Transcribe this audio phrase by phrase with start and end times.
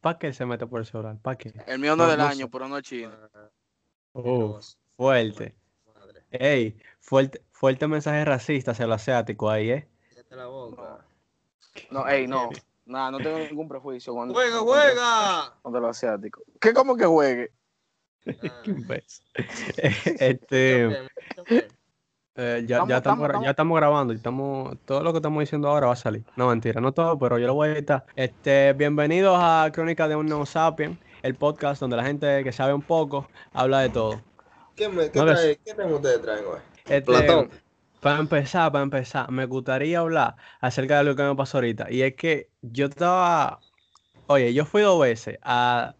[0.00, 1.18] ¿Para qué se mete por el celular?
[1.20, 1.52] ¿Para qué?
[1.66, 3.12] El mío no, es del año, pero no es chino.
[4.12, 4.58] Uh,
[4.96, 5.54] fuerte.
[6.30, 9.88] Ey, fuerte, fuerte mensaje racista hacia lo asiático ahí, ¿eh?
[10.30, 11.04] la boca.
[11.90, 12.50] No, ey, no.
[12.86, 14.14] Nada, no tengo ningún prejuicio.
[14.14, 15.54] Cuando, ¡Juega, juega!
[15.62, 16.42] Contra lo asiático.
[16.60, 17.52] ¿Qué como que juegue?
[19.76, 21.08] Este,
[22.40, 25.40] eh, ya, Estamos- ya, estamos, estamos- ya estamos grabando y estamos, todo lo que estamos
[25.40, 26.24] diciendo ahora va a salir.
[26.36, 28.04] No, mentira, no todo, pero yo lo voy a editar.
[28.16, 32.72] Este, bienvenidos a Crónica de un Neo Sapien, el podcast donde la gente que sabe
[32.72, 34.20] un poco habla de todo.
[34.74, 36.60] ¿Qué, me, qué, No, trae, ¿Qué tema ustedes traen hoy?
[36.84, 37.50] Este, Platón.
[38.00, 41.90] Para empezar, para empezar, me gustaría hablar acerca de lo que me pasó ahorita.
[41.90, 43.60] Y es que yo estaba,
[44.26, 45.94] oye, yo fui dos veces a,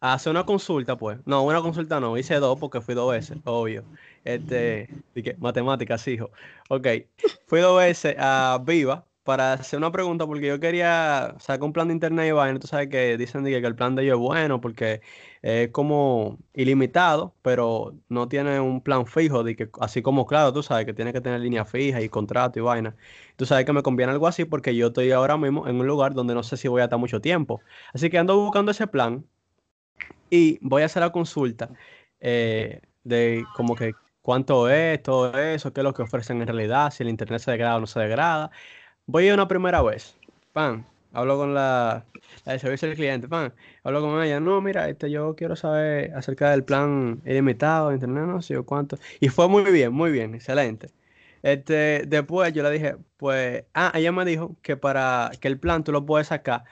[0.00, 1.18] a hacer una consulta, pues.
[1.26, 3.84] No, una consulta no, hice dos porque fui dos veces, obvio.
[4.28, 6.30] Este, dije, matemáticas, hijo.
[6.68, 6.86] Ok,
[7.46, 11.88] fui dos veces a Viva para hacer una pregunta porque yo quería sacar un plan
[11.88, 12.58] de internet y vaina.
[12.58, 15.00] Tú sabes que dicen que el plan de ellos es bueno porque
[15.40, 19.42] es como ilimitado, pero no tiene un plan fijo,
[19.80, 22.94] así como, claro, tú sabes que tiene que tener línea fija y contrato y vaina.
[23.36, 26.12] Tú sabes que me conviene algo así porque yo estoy ahora mismo en un lugar
[26.12, 27.62] donde no sé si voy a estar mucho tiempo.
[27.94, 29.24] Así que ando buscando ese plan
[30.28, 31.70] y voy a hacer la consulta
[32.20, 33.94] eh, de como que
[34.28, 37.50] cuánto es, todo eso, qué es lo que ofrecen en realidad, si el internet se
[37.50, 38.50] degrada o no se degrada.
[39.06, 40.18] Voy a ir una primera vez,
[40.52, 42.04] pan, hablo con la,
[42.44, 46.12] la de servicio al cliente, pan, hablo con ella, no, mira, este, yo quiero saber
[46.14, 48.98] acerca del plan ilimitado internet, no sé yo cuánto.
[49.20, 50.90] Y fue muy bien, muy bien, excelente.
[51.42, 55.84] Este, después yo le dije, pues, ah, ella me dijo que para que el plan
[55.84, 56.64] tú lo puedes sacar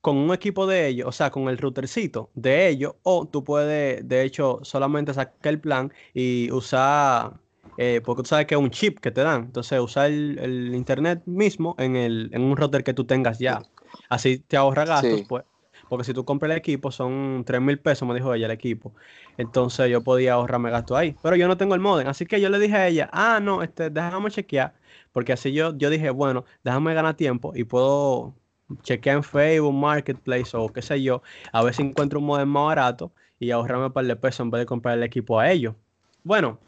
[0.00, 4.06] con un equipo de ellos, o sea, con el routercito de ellos, o tú puedes,
[4.08, 7.40] de hecho, solamente sacar el plan y usar,
[7.76, 10.74] eh, porque tú sabes que es un chip que te dan, entonces usar el, el
[10.74, 13.62] internet mismo en, el, en un router que tú tengas ya.
[14.08, 15.26] Así te ahorra gastos, Sí.
[15.28, 15.44] pues,
[15.88, 18.94] porque si tú compras el equipo son 3 mil pesos, me dijo ella, el equipo.
[19.36, 22.48] Entonces yo podía ahorrarme gasto ahí, pero yo no tengo el modem, así que yo
[22.50, 24.74] le dije a ella, ah, no, este, déjame chequear,
[25.12, 28.34] porque así yo, yo dije, bueno, déjame ganar tiempo y puedo
[28.82, 31.22] chequear en Facebook, Marketplace o qué sé yo,
[31.52, 34.50] a ver si encuentro un modem más barato y ahorrarme un par de pesos en
[34.50, 35.74] vez de comprar el equipo a ellos.
[36.22, 36.58] Bueno,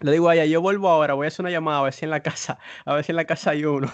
[0.00, 2.04] le digo a ella, yo vuelvo ahora, voy a hacer una llamada a ver si
[2.04, 3.88] en la casa, a ver si en la casa hay uno.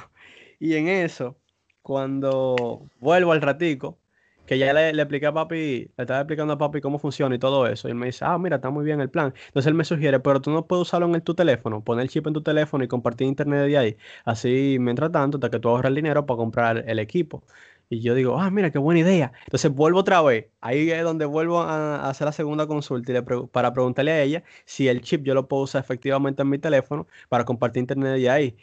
[0.59, 1.37] Y en eso,
[1.83, 3.99] cuando vuelvo al ratico,
[4.47, 7.39] que ya le, le expliqué a papi, le estaba explicando a papi cómo funciona y
[7.39, 9.35] todo eso, y él me dice, ah, mira, está muy bien el plan.
[9.49, 12.27] Entonces él me sugiere, pero tú no puedes usarlo en tu teléfono, poner el chip
[12.27, 13.97] en tu teléfono y compartir internet de ahí.
[14.25, 17.43] Así, mientras tanto, hasta que tú ahorras el dinero para comprar el equipo.
[17.89, 19.33] Y yo digo, ah, mira, qué buena idea.
[19.45, 20.47] Entonces vuelvo otra vez.
[20.61, 25.03] Ahí es donde vuelvo a, hacer la segunda consulta para preguntarle a ella si el
[25.03, 28.57] chip yo lo puedo usar efectivamente en mi teléfono para compartir internet de ahí.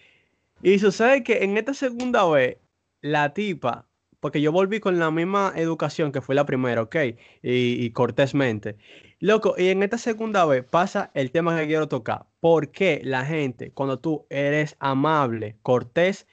[0.61, 2.57] Y sucede que en esta segunda vez,
[3.01, 3.87] la tipa,
[4.23, 6.95] porque yo volví con la misma educación que fue la primera, ¿ok?
[7.41, 8.77] Y, y cortésmente.
[9.19, 12.25] Loco, y en esta segunda vez pasa el tema que quiero tocar.
[12.39, 16.25] ¿Por qué la gente, cuando tú eres amable, cortés,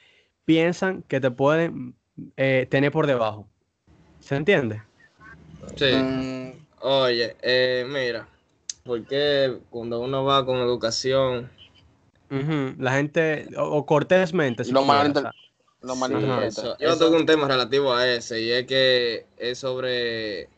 [0.45, 1.97] piensan que te pueden
[2.37, 3.49] eh, tener por debajo?
[4.21, 4.83] ¿Se entiende?
[5.75, 5.93] Sí.
[5.93, 6.51] Mm,
[6.83, 8.29] Oye, eh, mira,
[8.85, 11.51] porque cuando uno va con educación,
[12.79, 15.33] La gente, o, o cortésmente, si Lo malinter-
[15.83, 16.77] lo malinterpreta.
[16.81, 20.49] yo toco un tema relativo a ese y es que es sobre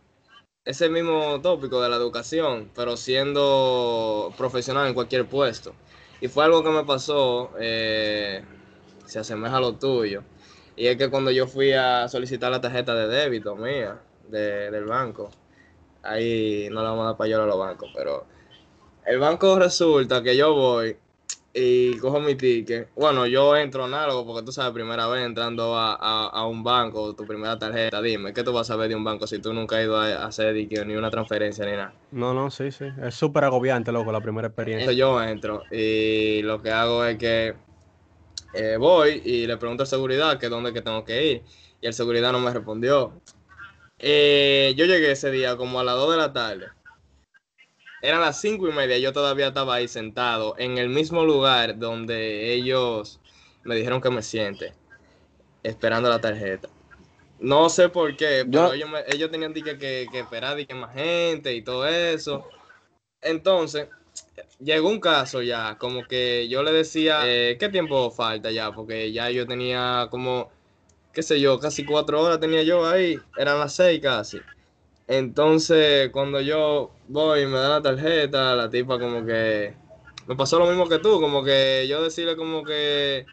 [0.65, 5.75] ese mismo tópico de la educación, pero siendo profesional en cualquier puesto.
[6.21, 8.44] Y fue algo que me pasó, eh,
[9.06, 10.22] se asemeja a lo tuyo.
[10.77, 14.84] Y es que cuando yo fui a solicitar la tarjeta de débito mía de- del
[14.84, 15.31] banco,
[16.03, 18.25] ahí no la vamos a dar para a los bancos, pero
[19.06, 20.97] el banco resulta que yo voy
[21.54, 22.90] y cojo mi ticket.
[22.94, 27.14] Bueno, yo entro análogo porque tú sabes, primera vez entrando a, a- a un banco,
[27.14, 29.76] tu primera tarjeta, dime, ¿qué tú vas a ver de un banco si tú nunca
[29.76, 30.54] has ido a, hacer
[30.86, 31.94] ni una transferencia ni nada?
[32.10, 32.84] No, no, sí, sí.
[33.02, 34.90] Es súper agobiante, loco, la primera experiencia.
[34.90, 37.55] Entonces yo entro y lo que hago es que
[38.55, 41.43] eh, voy y le pregunto al seguridad que dónde es que tengo que ir.
[41.81, 43.20] Y el seguridad no me respondió.
[43.98, 46.72] Eh, yo llegué ese día como a las 2 de la tarde.
[48.02, 52.52] Eran las cinco y media, yo todavía estaba ahí sentado en el mismo lugar donde
[52.54, 53.20] ellos
[53.64, 54.75] me dijeron que me siente,
[55.62, 56.69] esperando la tarjeta.
[57.38, 60.66] No sé por qué, pero Yo- ellos, me- ellos tenían que, que, que esperar di
[60.66, 62.44] que más gente y todo eso.
[63.22, 63.88] Entonces,
[64.60, 68.75] llegó un caso ya, como que yo le decía, eh, ¿qué tiempo falta ya?
[68.75, 70.50] Porque ya yo tenía como,
[71.12, 74.46] qué sé yo, casi cuatro horas tenía yo ahí, eran las seis casi.
[75.12, 79.75] Entonces, cuando yo voy y me da la tarjeta, la tipa como que
[80.26, 83.26] me pasó lo mismo que tú, como que yo decirle como que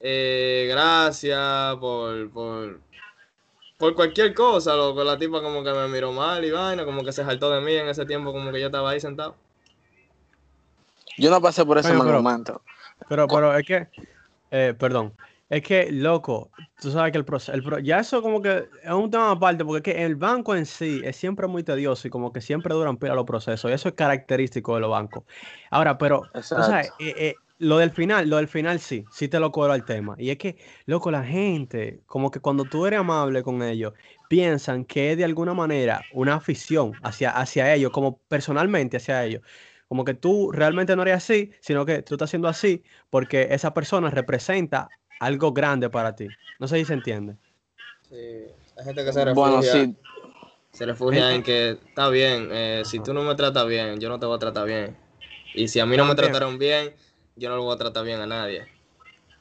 [0.00, 2.78] eh, gracias por, por,
[3.78, 7.12] por cualquier cosa, loco, la tipa como que me miró mal y vaina, como que
[7.12, 9.34] se saltó de mí en ese tiempo, como que yo estaba ahí sentado.
[11.16, 12.60] Yo no pasé por ese mal pero- momento.
[13.08, 13.88] Pero, pero es que,
[14.50, 15.14] eh, perdón,
[15.50, 16.50] es que, loco,
[16.80, 19.96] tú sabes que el proceso, ya eso como que es un tema aparte, porque es
[19.96, 23.14] que el banco en sí es siempre muy tedioso y como que siempre duran pila
[23.14, 25.24] los procesos, y eso es característico de los bancos.
[25.70, 29.38] Ahora, pero, tú sabes, eh, eh, lo del final, lo del final sí, sí te
[29.38, 30.16] lo cobro al tema.
[30.18, 30.56] Y es que,
[30.86, 33.92] loco, la gente, como que cuando tú eres amable con ellos,
[34.28, 39.42] piensan que es de alguna manera una afición hacia, hacia ellos, como personalmente hacia ellos.
[39.88, 43.72] Como que tú realmente no eres así, sino que tú estás haciendo así porque esa
[43.74, 44.88] persona representa
[45.20, 46.28] algo grande para ti.
[46.58, 47.36] No sé si se entiende.
[48.08, 48.16] Sí,
[48.76, 49.96] hay gente que se refugia, Bueno, sí,
[50.72, 54.18] se refugia en que está bien, eh, si tú no me tratas bien, yo no
[54.18, 54.96] te voy a tratar bien.
[55.54, 56.94] Y si a mí no me trataron bien,
[57.36, 58.66] yo no lo voy a tratar bien a nadie.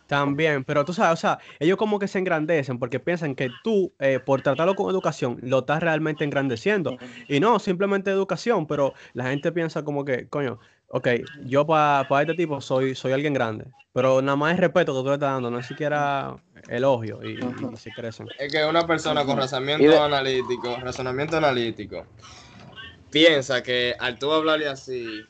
[0.08, 3.94] También, pero tú sabes, o sea, ellos como que se engrandecen porque piensan que tú,
[4.00, 6.98] eh, por tratarlo con educación, lo estás realmente engrandeciendo.
[7.28, 10.60] Y no, simplemente educación, pero la gente piensa como que, coño,
[10.94, 11.08] ok,
[11.46, 15.08] yo para este tipo soy, soy alguien grande, pero nada más es respeto que tú
[15.08, 16.38] le estás dando, no es siquiera
[16.68, 18.30] elogio y, y- y se crecen.
[18.38, 22.06] Es que una persona con razonamiento de- analítico, razonamiento analítico,
[23.12, 25.26] piensa que al tú hablarle así,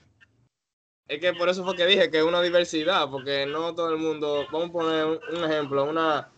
[1.07, 3.97] es que por eso fue que dije que es una diversidad, porque no todo el
[3.97, 6.29] mundo, vamos a poner un, un ejemplo, una...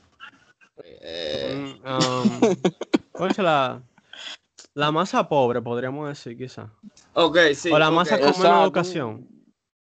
[0.83, 2.41] eh, um,
[4.75, 6.69] la, masa pobre, podríamos decir, quizá.
[7.13, 7.71] ok, sí.
[7.71, 9.27] o la masa con menos educación.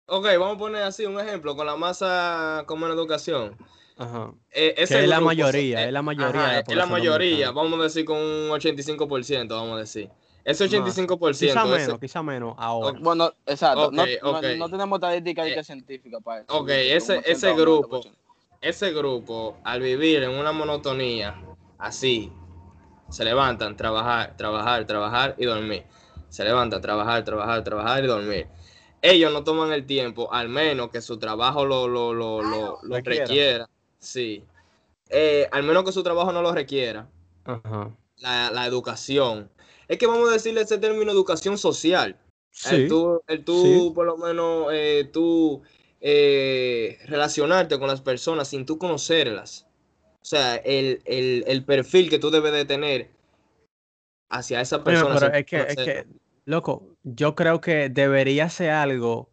[0.08, 3.56] Ok, vamos a poner así un ejemplo, con la masa con menos educación.
[3.98, 4.34] Ajá.
[4.52, 6.76] Eh, ese Que es la grupo, mayoría, eh, es la mayoría ajá, de la es
[6.76, 10.10] la mayoría, vamos a decir con un 85%, vamos a decir.
[10.46, 10.74] Ese Más.
[10.98, 12.98] 85%, Quizá ese- menos, quizá menos ahora.
[13.02, 13.92] bueno, exacto.
[13.92, 14.04] no,
[14.58, 16.58] no- tenemos estadística ni Eh, científica para eso.
[16.58, 17.98] ok, ese- un 80 ese grupo.
[18.00, 18.16] 90%.
[18.62, 21.36] ese grupo, al vivir en una monotonía
[21.78, 22.32] así,
[23.10, 25.84] se levantan, trabajar, trabajar, trabajar y dormir.
[26.30, 28.48] Se levantan, trabajar, trabajar, trabajar y dormir.
[29.02, 32.96] Ellos no toman el tiempo, al menos que su trabajo lo, lo, lo, lo, lo
[32.96, 33.26] Requiera.
[33.26, 33.70] requiera.
[34.00, 34.44] Sí.
[35.10, 37.08] Eh, al menos que su trabajo no lo requiera.
[37.46, 37.90] Ajá.
[38.18, 39.50] La, la educación.
[39.88, 42.18] Es que vamos a decirle ese término educación social.
[42.52, 42.76] Sí.
[42.76, 43.92] El tú, el tú sí.
[43.96, 45.62] por lo menos, eh, tú
[46.02, 49.66] eh, relacionarte con las personas sin tú conocerlas.
[50.30, 53.10] O sea, el, el, el perfil que tú debes de tener
[54.30, 55.20] hacia esa persona.
[55.20, 56.06] pero es que, es que,
[56.46, 59.32] loco, yo creo que debería ser algo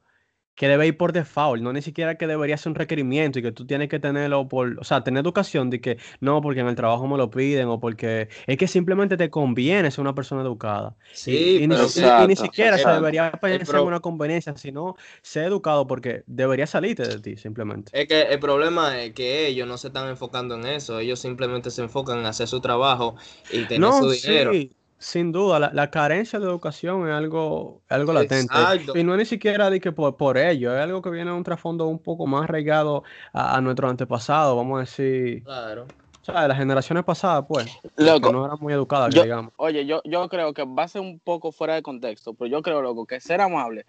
[0.56, 3.52] que debe ir por default, no ni siquiera que debería ser un requerimiento y que
[3.52, 6.74] tú tienes que tenerlo por, o sea, tener educación de que no, porque en el
[6.76, 10.96] trabajo me lo piden o porque es que simplemente te conviene ser una persona educada.
[11.12, 11.76] Sí, y, ni,
[12.16, 17.06] y ni siquiera se debería pensar en una conveniencia, sino ser educado porque debería salirte
[17.06, 17.92] de ti simplemente.
[17.92, 20.98] Es que el problema es que ellos no se están enfocando en eso.
[21.00, 23.16] Ellos simplemente se enfocan en hacer su trabajo
[23.50, 24.52] y tener No, su dinero.
[24.52, 28.54] sí, sin duda, la, la carencia de educación es algo, algo latente.
[28.54, 28.96] Exacto.
[28.96, 31.36] Y no es ni siquiera de que por, por ello, es algo que viene de
[31.36, 35.86] un trasfondo un poco más arraigado a, a nuestros antepasados, vamos a decir, Claro.
[36.22, 37.66] o sea, de las generaciones pasadas, pues,
[37.96, 39.52] que Loco, no eran muy educadas, que yo- digamos.
[39.56, 42.62] Oye, yo, yo creo que va a ser un poco fuera de contexto, pero yo
[42.62, 43.84] creo, loco, que ser amable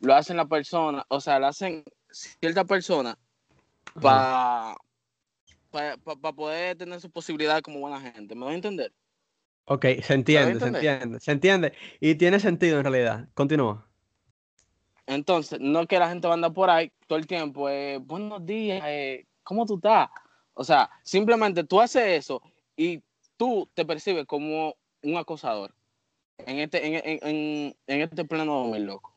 [0.00, 3.16] lo hacen la persona, o sea, lo hacen cierta persona
[4.00, 4.74] para
[6.36, 8.34] poder tener su posibilidad como buena gente.
[8.34, 8.92] ¿Me doy a entender?
[9.64, 11.72] Ok, se entiende, se entiende, se entiende.
[12.00, 13.28] Y tiene sentido en realidad.
[13.34, 13.86] Continúa.
[15.06, 18.44] Entonces, no que la gente va a andar por ahí todo el tiempo, eh, buenos
[18.46, 20.08] días, eh, ¿cómo tú estás?
[20.54, 22.40] O sea, simplemente tú haces eso
[22.76, 23.02] y
[23.36, 25.74] tú te percibes como un acosador
[26.38, 29.16] en este, en, en, en, en este plano 2000, loco.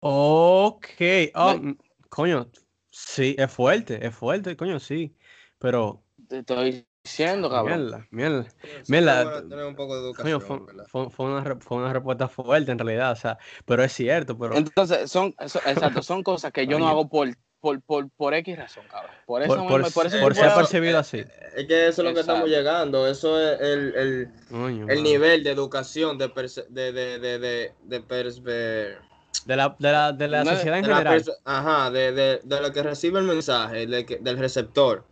[0.00, 1.00] Ok,
[1.34, 1.78] oh, mm,
[2.08, 2.50] coño,
[2.90, 5.16] sí, es fuerte, es fuerte, coño, sí.
[5.58, 7.80] Pero, Te estoy diciendo, cabrón.
[7.82, 8.46] mierda, mierda.
[8.62, 10.86] Es bueno tener un poco de Coño, educación, fue, ¿verdad?
[10.88, 14.56] fue- fue una, fue una respuesta fuerte en realidad, o sea, pero es cierto, pero
[14.56, 16.88] Entonces, son, eso- exacto, son cosas que yo no Coño.
[16.88, 17.28] hago por,
[17.60, 19.10] por, por, por X razón, cabrón.
[19.26, 21.24] Por eso, por, por, mismo- por ser percibido así.
[21.56, 23.06] Es que eso es lo que estamos llegando.
[23.08, 27.72] Eso es el, el, Coño, el nivel de educación de, perce- de, de, de, de,
[27.82, 28.98] de perspe-
[29.46, 31.24] De la, de la, de la No sociedad en general.
[31.44, 35.04] ajá, de, de, de lo que recibe el mensaje, de que- del receptor.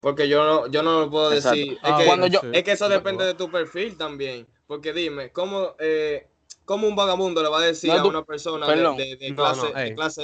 [0.00, 1.56] Porque yo no, yo no lo puedo Exacto.
[1.58, 1.78] decir.
[1.82, 4.46] Ah, es, que, Cuando yo- sí, es que eso depende de tu perfil también.
[4.66, 6.26] Porque dime, ¿cómo, eh,
[6.64, 8.96] cómo un vagabundo le va a decir No, a una persona de, perdón.
[8.96, 10.22] de- de No, clase, no, de clase?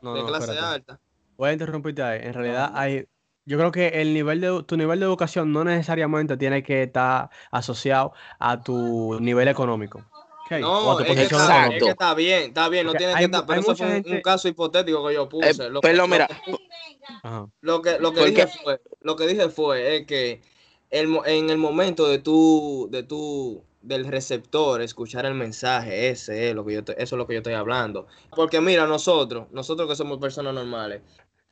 [0.00, 0.74] No, de no, clase espérate.
[0.74, 1.00] alta?
[1.36, 2.20] Voy a interrumpirte ahí.
[2.22, 3.06] En realidad hay,
[3.44, 7.30] yo creo que el nivel de, tu nivel de educación no necesariamente tiene que estar
[7.50, 10.04] asociado a tu nivel económico.
[10.48, 10.52] ¿Ok?
[10.64, 13.14] O a No, tu es que, está, es que está bien, está bien, no tiene
[13.16, 15.66] que estar, pero eso fue un, caso hipotético que yo puse.
[15.66, 16.28] Eh, Lo que- pero lo mira,
[17.22, 17.48] Ajá.
[17.60, 20.40] Lo que, lo que dije fue, lo que dije fue es que
[20.90, 26.54] el, en el momento de tu, de tu, del receptor, escuchar el mensaje, ese es
[26.54, 28.06] lo que yo eso es lo que yo estoy hablando.
[28.30, 31.02] Porque mira, nosotros, nosotros que somos personas normales,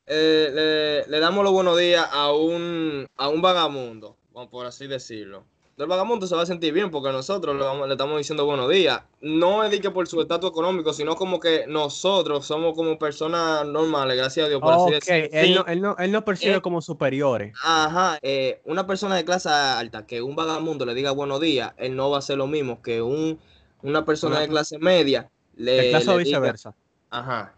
[0.06, 4.16] eh, le, le, damos los buenos días a un, a un vagamundo,
[4.50, 5.44] por así decirlo
[5.78, 9.02] el vagamundo se va a sentir bien porque nosotros le, estamos diciendo buenos días.
[9.20, 13.66] No es de que por su estatus económico, sino como que nosotros somos como personas
[13.66, 15.28] normales, gracias a Dios, por así decirlo.
[15.32, 17.52] Él, no, él, no, él no percibe eh, como superiores.
[17.62, 21.94] Ajá, eh, una persona de clase alta que un vagamundo le diga buenos días, él
[21.94, 23.38] no va a hacer lo mismo que un,
[23.82, 25.30] una persona de clase media.
[25.56, 26.74] Le, de clase o viceversa.
[27.10, 27.55] ajá.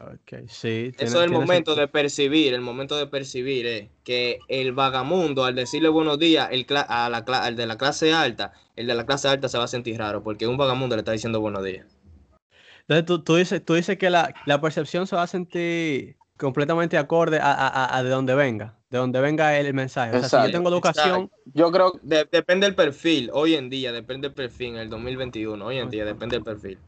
[0.00, 4.72] Okay, sí, Eso es el momento de percibir, el momento de percibir eh, que el
[4.72, 8.94] vagamundo al decirle buenos días el a la, al de la clase alta, el de
[8.94, 11.64] la clase alta se va a sentir raro porque un vagamundo le está diciendo buenos
[11.64, 11.86] días.
[12.80, 16.98] Entonces tú, tú dices, tú dices que la, la, percepción se va a sentir completamente
[16.98, 20.16] acorde a, a, a de donde venga, de donde venga el, mensaje.
[20.16, 21.30] O sea, si yo tengo educación...
[21.54, 21.92] Yo creo...
[22.02, 26.04] depende del perfil, hoy en día, depende del perfil, en el 2021, hoy en día
[26.04, 26.78] depende del perfil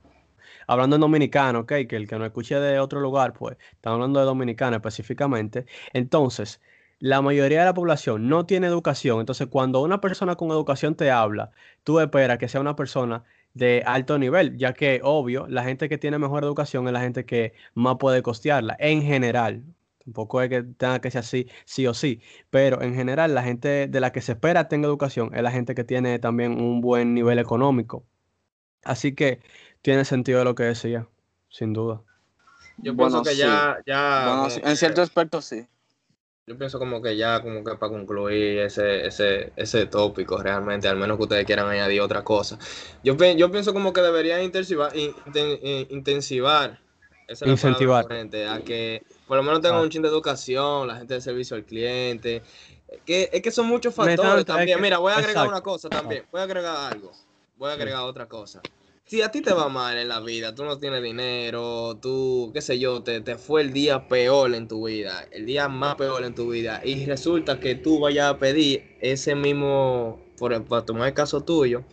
[0.67, 1.73] hablando en dominicano, ¿ok?
[1.89, 5.67] Que el que no escuche de otro lugar, pues, estamos hablando de dominicano específicamente.
[5.93, 6.61] Entonces,
[6.99, 9.21] la mayoría de la población no tiene educación.
[9.21, 11.51] Entonces, cuando una persona con educación te habla,
[11.85, 15.99] tú esperas que sea una persona de alto nivel, ya que, obvio, la gente que
[15.99, 19.65] tiene mejor educación es la gente que más puede costearla, en general.
[20.05, 23.89] Tampoco es que tenga que ser así, sí o sí, pero en general la gente
[23.89, 27.15] de la que se espera tenga educación es la gente que tiene también un buen
[27.15, 28.07] nivel económico.
[28.87, 29.41] Así que
[29.83, 31.07] tiene sentido lo que decía,
[31.49, 32.03] sin duda.
[32.79, 35.67] Yo pienso que ya, ya en cierto aspecto sí.
[36.49, 40.97] Yo pienso como que ya, como que para concluir ese, ese, ese tópico realmente, al
[40.97, 42.57] menos que ustedes quieran añadir otra cosa.
[43.03, 46.79] Yo, yo pienso como que deberían intensivar, intensivar
[47.27, 49.83] esa incentivar a que por lo menos tengan ah.
[49.83, 52.43] un chin de educación, la gente de servicio al cliente.
[53.05, 54.81] Que, es que son muchos factores también.
[54.81, 56.25] Mira, voy a agregar una cosa también.
[56.31, 57.11] Voy a agregar algo.
[57.57, 58.61] Voy a agregar otra cosa
[59.07, 62.61] si a ti te va mal en la vida, tú no tienes dinero, tú, qué
[62.61, 66.25] sé yo, te, te, fue el día peor en tu vida, el día más peor
[66.25, 71.07] en tu vida, y resulta que tú vayas a pedir ese mismo, por, para tomar
[71.07, 71.85] el caso tuyo,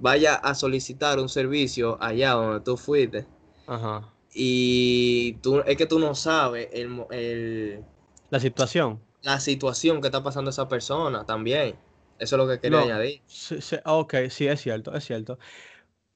[0.00, 3.26] vaya a solicitar un servicio allá donde tú fuiste.
[3.66, 4.10] Ajá.
[4.32, 7.84] Y tú, es que tú no sabes el, el,
[8.30, 8.98] la situación.
[9.20, 11.76] La situación que está pasando esa persona también.
[12.22, 13.20] Eso es lo que quería añadir.
[13.26, 15.38] Sí, sí, ok, sí, es cierto, es cierto.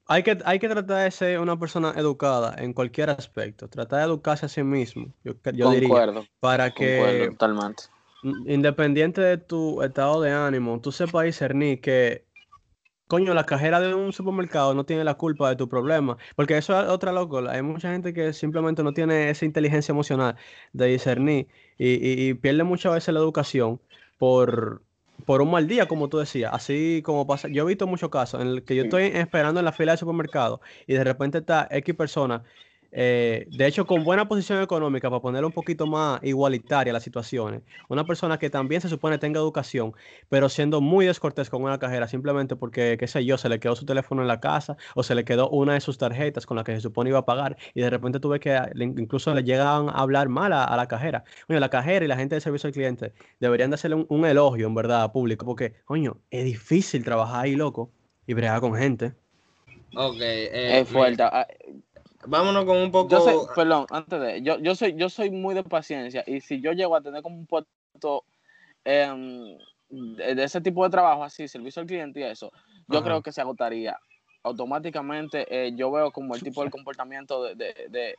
[0.06, 3.68] Hay que, hay que tratar de ser una persona educada en cualquier aspecto.
[3.68, 6.06] Tratar de educarse a sí mismo, yo, yo diría.
[6.38, 7.82] Para que, totalmente.
[8.22, 12.24] independiente de tu estado de ánimo, tú sepas discernir que,
[13.08, 16.16] coño, la cajera de un supermercado no tiene la culpa de tu problema.
[16.36, 17.38] Porque eso es otra loco.
[17.48, 20.36] Hay mucha gente que simplemente no tiene esa inteligencia emocional
[20.72, 21.48] de discernir
[21.78, 23.80] y, y pierde muchas veces la educación
[24.18, 24.85] por
[25.26, 27.48] por un mal día, como tú decías, así como pasa.
[27.48, 29.98] Yo he visto muchos casos en el que yo estoy esperando en la fila del
[29.98, 32.44] supermercado y de repente está X persona
[32.98, 37.60] eh, de hecho, con buena posición económica, para poner un poquito más igualitaria las situaciones,
[37.90, 39.92] una persona que también se supone tenga educación,
[40.30, 43.76] pero siendo muy descortés con una cajera, simplemente porque, qué sé yo, se le quedó
[43.76, 46.64] su teléfono en la casa o se le quedó una de sus tarjetas con la
[46.64, 49.96] que se supone iba a pagar y de repente tuve que, incluso le llegan a
[49.96, 51.22] hablar mal a, la cajera.
[51.48, 54.66] Bueno, la cajera y la gente de servicio al cliente deberían de hacerle un, elogio,
[54.66, 57.90] en verdad, público, porque, coño, es difícil trabajar ahí, loco,
[58.26, 59.12] y bregar con gente.
[59.94, 61.22] Ok, eh, es fuerte.
[62.26, 63.08] Vámonos con un poco.
[63.10, 64.42] Yo perdón, antes de.
[64.42, 67.36] Yo, yo, soy, yo soy muy de paciencia y si yo llego a tener como
[67.36, 68.24] un puesto
[68.84, 69.56] em,
[69.88, 72.50] de, ese tipo de trabajo, así, servicio al cliente y eso,
[72.88, 73.96] yo creo que se agotaría.
[74.42, 77.54] Automáticamente eh, yo veo como el tipo de comportamiento de.
[77.54, 78.14] de,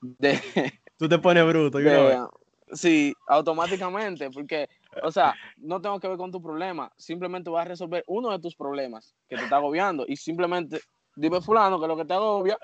[0.00, 0.42] de,
[0.98, 2.30] Tú te pones bruto, yo
[2.72, 4.68] Sí, automáticamente, porque,
[5.02, 8.38] o sea, no tengo que ver con tu problema, simplemente voy a resolver uno de
[8.38, 10.80] tus problemas que te está agobiando y simplemente
[11.16, 12.58] dime fulano que lo que te agobia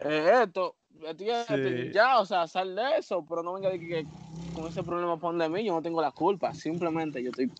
[0.00, 0.76] es esto,
[1.92, 4.06] ya, o sea, sal de eso, pero no venga de que,
[4.52, 7.50] con ese problema pon de mí, yo no tengo la culpa, simplemente yo estoy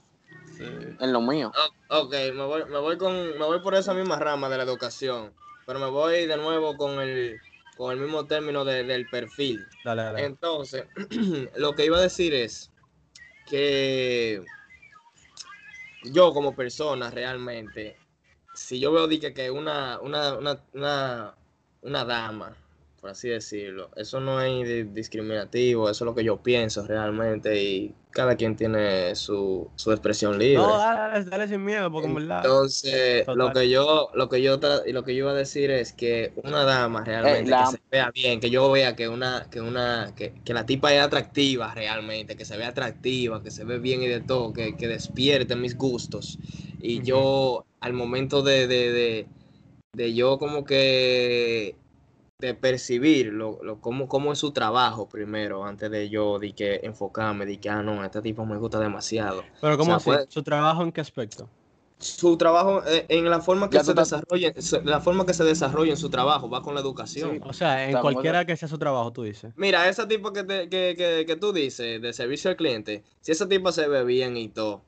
[0.61, 1.53] en lo mío.
[1.89, 5.33] ok, me voy, me voy con, me voy por esa misma rama de la educación,
[5.67, 7.39] pero me voy de nuevo con el,
[7.77, 9.65] con el mismo término del perfil.
[9.85, 10.25] Dale, dale.
[10.25, 10.87] Entonces,
[11.57, 12.73] lo que iba a decir es
[13.47, 14.43] que
[16.05, 17.97] yo como persona realmente
[18.59, 21.35] si yo veo que, que una, una, una,
[21.83, 22.57] una, dama
[23.01, 23.91] por así decirlo.
[23.97, 28.57] Eso no es di- discriminativo, eso es lo que yo pienso realmente y cada quien
[28.57, 30.75] tiene su, su expresión libre.
[30.75, 32.45] No, dale, sin miedo, porque en verdad.
[32.45, 35.71] Entonces, lo que yo, lo que yo tra- y lo que yo iba a decir
[35.73, 39.49] es que una dama realmente la- que se vea bien, que yo vea que una,
[39.51, 43.65] que una, que, que la tipa es atractiva realmente, que se ve atractiva, que se
[43.65, 46.39] ve bien y de todo, que, que despierte mis gustos.
[46.79, 49.27] Y yo, al momento de, de, de,
[49.95, 51.77] de yo como que
[52.41, 56.81] de percibir lo, lo, cómo, cómo es su trabajo primero, antes de yo de que
[56.85, 59.43] enfocarme, de que, ah, no, este tipo me gusta demasiado.
[59.61, 60.05] Pero, ¿cómo sea, así?
[60.07, 61.49] puede- ¿Su trabajo en qué aspecto?
[62.01, 64.53] su trabajo eh, en la forma que Ya se desarrolla
[64.85, 67.41] la forma que se desarrolla en su trabajo va con la educación Sí.
[67.43, 69.53] O sea, en cualquiera que sea su trabajo, tú dices.
[69.57, 73.33] mira esa tipo que, te- que, que, que tú dices de servicio al cliente si
[73.33, 74.83] esa tipo se ve bien y todo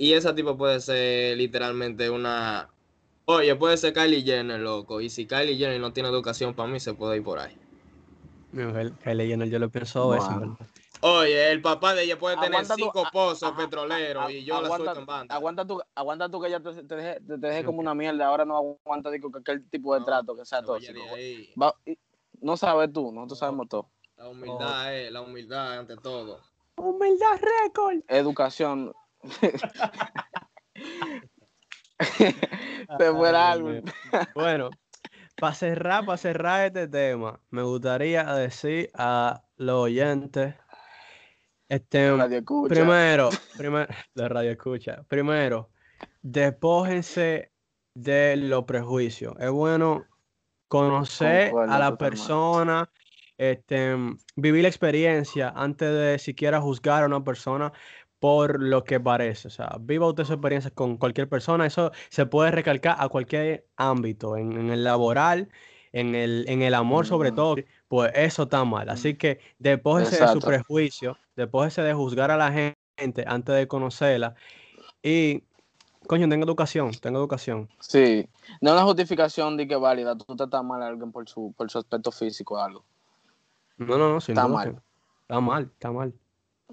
[0.00, 2.70] y esa tipo puede ser literalmente una
[3.26, 6.80] oye puede ser Kylie Jenner loco y si Kylie Jenner no tiene educación para mí
[6.80, 7.54] se puede ir por ahí
[8.52, 10.08] Mira, Kylie- Kylie Jenner, yo lo pienso.
[10.08, 10.48] ¿verdad?
[11.02, 14.76] oye el papá de ella puede tener Aguanta cinco pozos petroleros y yo la aguanta-
[14.84, 17.64] suelto en banda Aguanta tú, aguanta tú que ya te, te dejé, te, te dejé
[17.64, 18.26] como una mierda.
[18.26, 20.98] Ahora no aguanta digo, que aquel tipo de No, trato que sea tóxico.
[21.14, 21.50] ahí.
[21.60, 21.98] Va- y-
[22.40, 23.90] no sabes tú, nosotros sabemos todo.
[24.16, 26.40] la humildad es la humildad ante todo
[26.76, 27.98] Humildad récord.
[28.08, 28.92] Educación.
[32.98, 33.70] Te fuera algo.
[34.34, 34.70] Bueno,
[35.40, 40.54] para cerrar, para cerrar este tema, me gustaría decir a los oyentes,
[41.68, 45.70] este, Radio primero, primero, de radio escucha, primero,
[46.22, 47.52] despójense
[47.94, 49.34] de los prejuicios.
[49.38, 50.04] Es bueno
[50.68, 52.90] conocer a la persona,
[53.38, 53.96] este,
[54.36, 57.72] vivir la experiencia antes de siquiera juzgar a una persona
[58.20, 59.48] por lo que parece.
[59.48, 61.66] O sea, viva usted su experiencia con cualquier persona.
[61.66, 65.48] Eso se puede recalcar a cualquier ámbito, en, en el laboral,
[65.92, 67.34] en el, en el amor sobre Mm.
[67.34, 67.56] todo.
[67.88, 68.88] Pues eso está mal.
[68.90, 73.66] Así que despójese de su prejuicio, despójese de juzgar a la gen- gente antes de
[73.66, 74.34] conocerla.
[75.02, 75.42] Y,
[76.06, 77.70] coño, tenga educación, tenga educación.
[77.80, 78.28] Sí.
[78.60, 80.14] No es una justificación de que válida.
[80.16, 82.84] Tú tratas mal a alguien por su, por su aspecto físico o algo.
[83.78, 84.82] No, no, no, sin Está mal.
[85.22, 86.12] Está mal, está mal.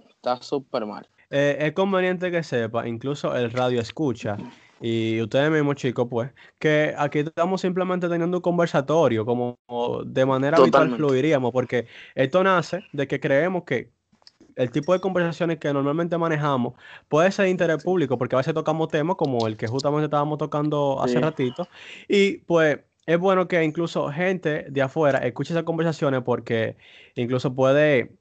[0.09, 1.07] Está súper mal.
[1.31, 4.41] Eh, es conveniente que sepa, incluso el radio escucha,
[4.79, 9.59] y ustedes mismos chicos, pues, que aquí estamos simplemente teniendo un conversatorio, como
[10.05, 10.95] de manera habitual Totalmente.
[10.95, 13.91] fluiríamos, porque esto nace de que creemos que
[14.55, 16.75] el tipo de conversaciones que normalmente manejamos
[17.09, 20.37] puede ser de interés público, porque a veces tocamos temas como el que justamente estábamos
[20.39, 21.21] tocando hace Sí.
[21.21, 21.69] ratito,
[22.09, 26.77] y pues es bueno que incluso gente de afuera escuche esas conversaciones porque
[27.15, 28.17] incluso puede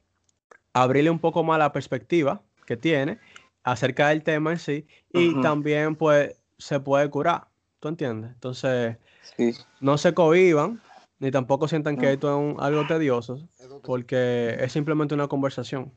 [0.75, 3.19] abrirle un poco más la perspectiva que tiene
[3.63, 7.49] acerca del tema en sí y también pues se puede curar,
[7.81, 8.33] ¿tú entiendes?
[8.33, 8.99] Entonces
[9.37, 9.55] Sí.
[9.81, 10.81] no se cohiban
[11.19, 13.49] ni tampoco sientan que esto es un- algo tedioso
[13.83, 15.93] porque es simplemente una conversación.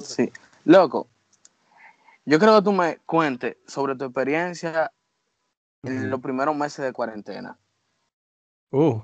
[0.00, 0.30] Sí.
[0.64, 1.08] Loco,
[2.24, 4.90] yo creo que tú me cuentes sobre tu experiencia
[5.84, 7.58] en los primeros meses de cuarentena.
[8.70, 9.00] Uh,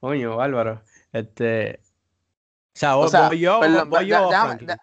[0.00, 1.80] coño, Álvaro, este,
[2.74, 4.76] o sea, O sea, voy yo, perdón, voy yo, déjame-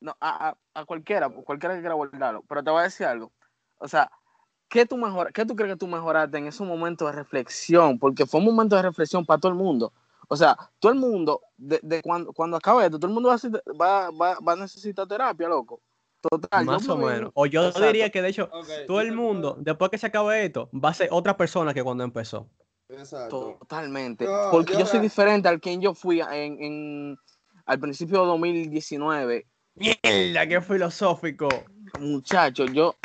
[0.00, 3.32] no, a, a- a cualquiera, cualquiera que quiera abordarlo, pero te voy a decir algo.
[3.78, 4.10] O sea,
[4.68, 7.98] ¿qué tú, mejor, ¿qué tú crees que tú mejoraste en esos momentos de reflexión?
[7.98, 9.92] Porque fue un momento de reflexión para todo el mundo.
[10.28, 13.34] O sea, todo el mundo, de, de cuando, cuando acabe esto, todo el mundo va
[13.34, 15.80] a, necesitar- va, va- va a necesitar terapia, loco.
[16.20, 16.64] Total.
[16.66, 17.30] yo Más o menos.
[17.34, 17.86] O yo Exacto.
[17.86, 18.50] diría que de hecho
[18.86, 21.82] todo el mundo, puedo- después que se acabe esto, va a ser otra persona que
[21.82, 22.48] cuando empezó.
[22.88, 23.56] Exacto.
[23.60, 24.26] Totalmente.
[24.50, 27.18] Porque yo yo, soy re- diferente al quien yo fui en, en-
[27.66, 29.46] al principio de 2019.
[29.78, 31.48] Mierda, qué filosófico.
[31.98, 32.96] Muchacho, yo,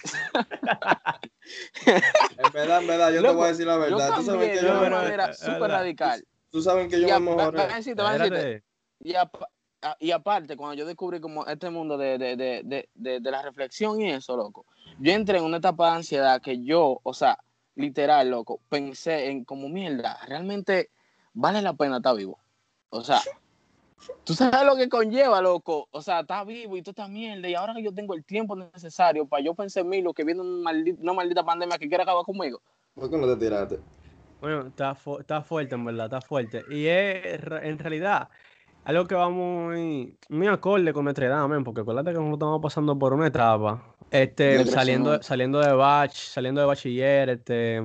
[2.38, 4.14] En verdad, en verdad, yo te voy a decir la yo verdad.
[4.16, 6.26] Tú sabes que de yo, una manera es súper radical.
[6.52, 7.58] tú sabes que yo Y, a- me va- mejoré.
[7.58, 8.30] van a a
[9.00, 9.16] y,
[10.00, 13.42] y aparte, cuando yo descubrí como este mundo de, de, de, de, de- de la
[13.42, 14.66] reflexión y eso, loco,
[15.00, 17.38] yo entré en una etapa de ansiedad que yo, o sea,
[17.76, 20.90] literal, loco, pensé en como mierda, realmente
[21.34, 22.40] vale la pena estar vivo.
[22.90, 23.20] O sea,
[24.24, 25.88] tú sabes lo que conlleva, loco.
[25.92, 27.48] O sea, está vivo y toda esta mierda.
[27.48, 30.24] Y ahora que yo tengo el tiempo necesario para yo pensar en mí, lo que
[30.24, 32.62] viene una maldita, una maldita pandemia que quiere acabar conmigo.
[32.96, 33.80] ¿Por qué no te tiraste?
[34.42, 36.64] Bueno, está, fu- está fuerte, en verdad, está fuerte.
[36.70, 38.30] Y es en realidad
[38.84, 42.62] algo que va muy, muy acorde con nuestra edad, men, porque acuérdate que nosotros estamos
[42.62, 43.96] pasando por una etapa.
[44.12, 47.82] Este, saliendo, saliendo de bach, saliendo de bachiller, este,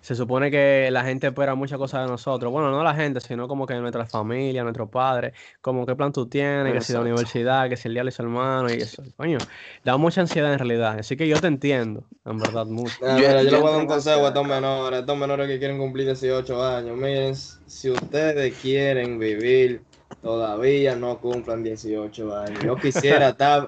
[0.00, 2.50] se supone que la gente espera muchas cosas de nosotros.
[2.50, 6.26] Bueno, no la gente, sino como que nuestra familia, nuestros padres, como qué plan tú
[6.28, 7.00] tienes, que si la Exacto.
[7.02, 9.02] universidad, que si el día de su hermano y eso.
[9.16, 9.38] Coño,
[9.84, 10.98] da mucha ansiedad en realidad.
[10.98, 12.96] Así que yo te entiendo, en verdad, mucho.
[13.00, 15.48] Yo- yo, yo le voy a dar un consejo a estos menores, a estos menores
[15.48, 16.96] que quieren cumplir 18 años.
[16.96, 19.82] Miren, si ustedes quieren vivir,
[20.22, 22.62] todavía no cumplan 18 años.
[22.64, 23.66] Yo quisiera estar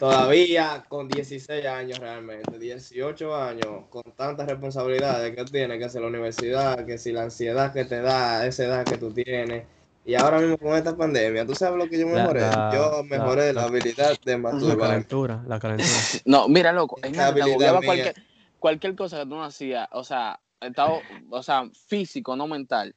[0.00, 6.06] todavía con 16 años realmente, 18 años, con tantas responsabilidades que tienes, que si la
[6.06, 9.64] universidad, que si la ansiedad que te da, esa edad que tú tienes.
[10.06, 12.40] Y ahora mismo con esta pandemia, ¿tú sabes lo que yo La- mejoré?
[12.40, 14.82] la- yo la- mejoré la, la- habilidad de La masturbarme.
[14.82, 15.86] calentura, la calentura.
[16.24, 18.14] No, mira, loco, habilidad cualquier,
[18.58, 22.94] cualquier cosa que tú no hacías, o sea, estado, o sea, físico, no mental.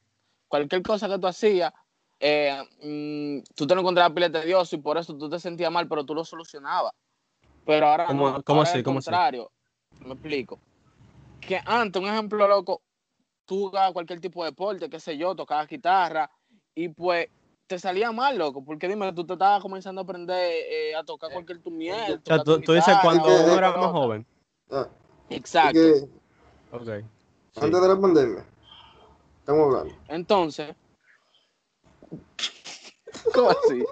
[0.48, 1.70] Cualquier cosa que tú hacías,
[2.20, 5.88] eh, mm, tú te lo encontrabas pila tedioso y por eso tú te sentías mal,
[5.88, 6.92] pero tú lo solucionabas.
[7.66, 8.78] Pero ahora ¿Cómo- no, cómo ahora así?
[8.78, 9.06] al ¿Cómo así?
[9.06, 9.50] contrario.
[10.00, 10.58] Me explico.
[11.40, 12.82] Que antes, un ejemplo, loco,
[13.44, 16.30] tú jugabas cualquier tipo de deporte, qué sé yo, tocabas guitarra
[16.74, 17.28] y pues
[17.66, 20.36] te salía mal, loco, porque dime, tú te estabas comenzando a aprender
[20.68, 22.14] eh, a tocar cualquier tu mierda.
[22.14, 24.26] O sea, tú, tú dices cuando uno era otra más joven.
[24.70, 24.88] Ah,
[25.30, 25.72] Exacto.
[25.72, 26.08] que
[26.70, 27.04] Ok.
[27.52, 27.60] sí.
[27.60, 28.44] antes de la pandemia,
[29.38, 29.94] estamos hablando.
[30.08, 30.74] Entonces,
[33.32, 33.84] ¿cómo así?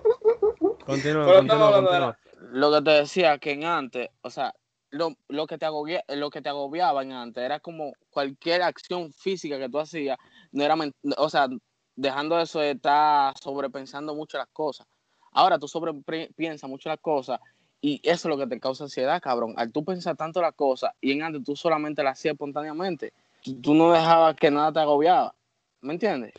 [0.85, 2.17] Continúa, Pero.
[2.53, 4.55] Lo que te decía que en antes, o sea,
[4.91, 9.13] lo, lo que te agobia, lo que te agobiaba en antes era como cualquier acción
[9.13, 10.19] física que tú hacías,
[10.51, 10.77] no era,
[11.17, 11.49] o sea,
[11.97, 14.87] dejando eso de estar sobrepensando mucho las cosas.
[15.33, 17.41] Ahora tú sobrepiensas mucho las cosas
[17.81, 19.55] y eso es lo que te causa ansiedad, cabrón.
[19.57, 23.61] Al tú pensar tanto las cosas y en antes tú solamente las hacías espontáneamente, tú,
[23.61, 25.35] tú no dejabas que nada te agobiaba.
[25.81, 26.33] ¿Me entiendes?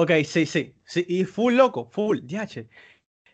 [0.00, 2.68] Ok, sí, sí, sí, y full loco, full, yache.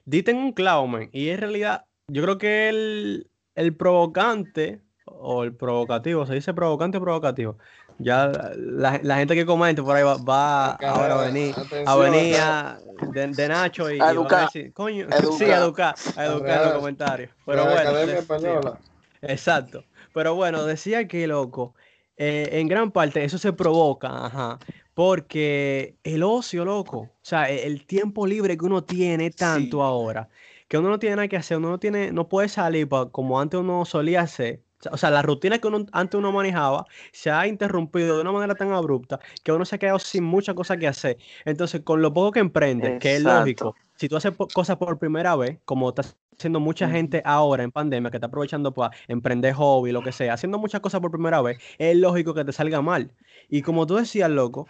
[0.06, 5.44] Dite en un clavo, man, y en realidad, yo creo que el, el provocante, o
[5.44, 7.58] el provocativo, se dice provocante o provocativo,
[7.98, 11.54] ya la, la gente que comente por ahí va, va ahora a venir,
[11.86, 12.80] a venir a-
[13.12, 14.46] de, de Nacho y, A van a educar.
[14.46, 15.32] decir, coño, Educar.
[15.32, 17.30] sí, a educar, a educar en los comentarios.
[17.44, 18.80] Pero bueno.
[19.20, 19.84] Exacto.
[20.14, 21.74] Pero bueno, decía que, loco,
[22.16, 24.58] eh, en gran parte eso se provoca, ajá,
[24.94, 29.82] porque el ocio, loco, o sea, e- el tiempo libre que uno tiene tanto Sí.
[29.82, 30.28] ahora,
[30.68, 33.40] que uno no tiene nada que hacer, uno no tiene, no puede salir pa- como
[33.40, 34.62] antes uno solía hacer.
[34.90, 38.54] O sea- la rutina que uno, antes uno manejaba se ha interrumpido de una manera
[38.54, 41.16] tan abrupta que uno se ha quedado sin muchas cosas que hacer.
[41.46, 44.98] Entonces, con lo poco que emprende, que es lógico, si tú haces po- cosas por
[44.98, 46.02] primera vez, como está
[46.36, 50.34] haciendo mucha gente ahora en pandemia, que está aprovechando para emprender hobby, lo que sea,
[50.34, 53.10] haciendo muchas cosas por primera vez, es lógico que te salga mal.
[53.48, 54.66] Y como tú decías, loco,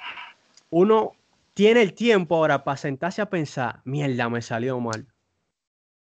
[0.70, 1.12] uno
[1.54, 5.06] tiene el tiempo ahora para sentarse a pensar, mierda, me salió mal.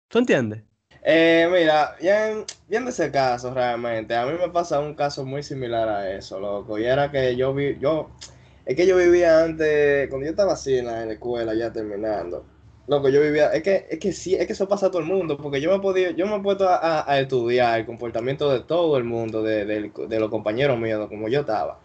[0.08, 0.64] ¿Tú entiendes?
[1.04, 5.88] Eh, mira, bien, viendo ese caso realmente, a mí me pasa un caso muy similar
[5.88, 6.80] a eso, loco.
[6.80, 8.10] Y era que yo vi, yo,
[8.66, 11.72] es que yo vivía antes, cuando yo estaba así en la, en la escuela, ya
[11.72, 12.46] terminando.
[12.88, 15.08] Loco, yo vivía, es que, es que sí, es que eso pasa a todo el
[15.08, 18.60] mundo, porque yo me he podido, yo me he puesto a, estudiar el comportamiento de
[18.60, 21.80] todo el mundo, de, del- de los compañeros míos, de como yo estaba.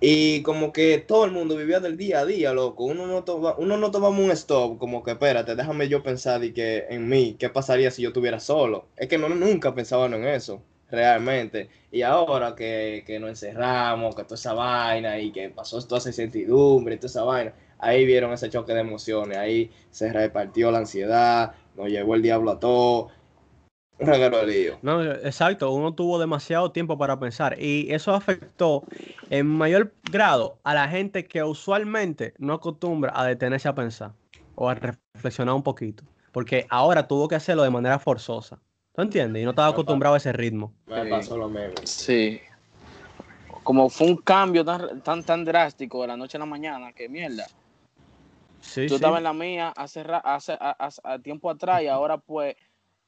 [0.00, 2.84] Y como que todo el mundo vivía del día a día, loco.
[2.84, 6.52] Uno no toma, uno no tomamos un stop, como que espérate, déjame yo pensar y
[6.54, 8.86] que en mí, ¿qué pasaría si yo estuviera solo?
[8.96, 11.68] Es que no, nunca pensaban en eso, realmente.
[11.92, 16.10] Y ahora que, que nos encerramos, que toda esa vaina y que pasó toda esa
[16.10, 21.52] incertidumbre toda esa vaina, ahí vieron ese choque de emociones, ahí se repartió la ansiedad,
[21.76, 23.10] nos llevó el diablo a todo.
[23.98, 24.78] Un regalo de lío.
[24.82, 28.84] No, exacto, uno tuvo demasiado tiempo para pensar y eso afectó
[29.30, 34.12] en mayor grado a la gente que usualmente no acostumbra a detenerse a pensar
[34.54, 38.58] o a reflexionar un poquito, porque ahora tuvo que hacerlo de manera forzosa.
[38.94, 39.42] ¿Tú entiendes?
[39.42, 40.72] Y no estaba acostumbrado a ese ritmo.
[40.86, 41.10] Me Sí.
[41.10, 41.74] pasó lo mismo.
[41.84, 42.40] Sí.
[43.62, 47.08] Como fue un cambio tan, tan, tan drástico de la noche a la mañana, que
[47.08, 47.46] mierda.
[48.62, 48.94] Sí, Yo sí.
[48.94, 52.56] estaba en la mía hace, hace a, a- a tiempo atrás y ahora pues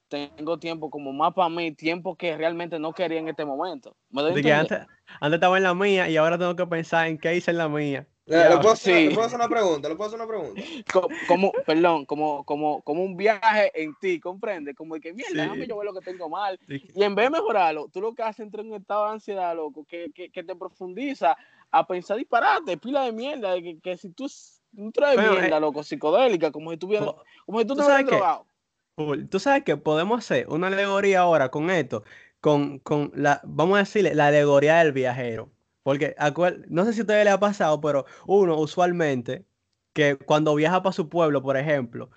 [0.09, 3.97] tengo tiempo como más para mí, tiempo que realmente no quería en este momento.
[4.11, 4.81] ¿Me doy que antes,
[5.21, 7.69] antes estaba en la mía y ahora tengo que pensar en qué hice en la
[7.69, 8.07] mía.
[8.27, 9.05] ¿Le, le puedo hacer, Sí.
[9.09, 9.89] le puedo hacer una pregunta?
[9.89, 10.63] ¿Le puedo hacer una pregunta?
[10.93, 14.75] Co- como, perdón, como, como, como un viaje en ti, ¿comprende?
[14.75, 15.39] Como de que mierda, Sí.
[15.39, 16.59] déjame yo ver lo que tengo mal.
[16.69, 19.55] Y en vez de mejorarlo, tú lo que haces entra en un estado de ansiedad,
[19.55, 21.37] loco, que, que, que te profundiza
[21.71, 24.27] a pensar disparate, pila de mierda, de que, que si tú,
[24.77, 28.47] tú traes Pero, mierda, loco, psicodélica, como si po- como si tú ¿tú sabes drogado.
[28.97, 29.29] Cool.
[29.29, 32.05] Tú sabes que podemos hacer una alegoría ahora con esto,
[32.41, 35.51] con, con la, vamos a decirle, la alegoría del viajero.
[35.83, 39.45] Porque acuer- no sé si a ustedes les ha pasado, pero uno usualmente,
[39.93, 42.11] que cuando viaja para su pueblo, por ejemplo,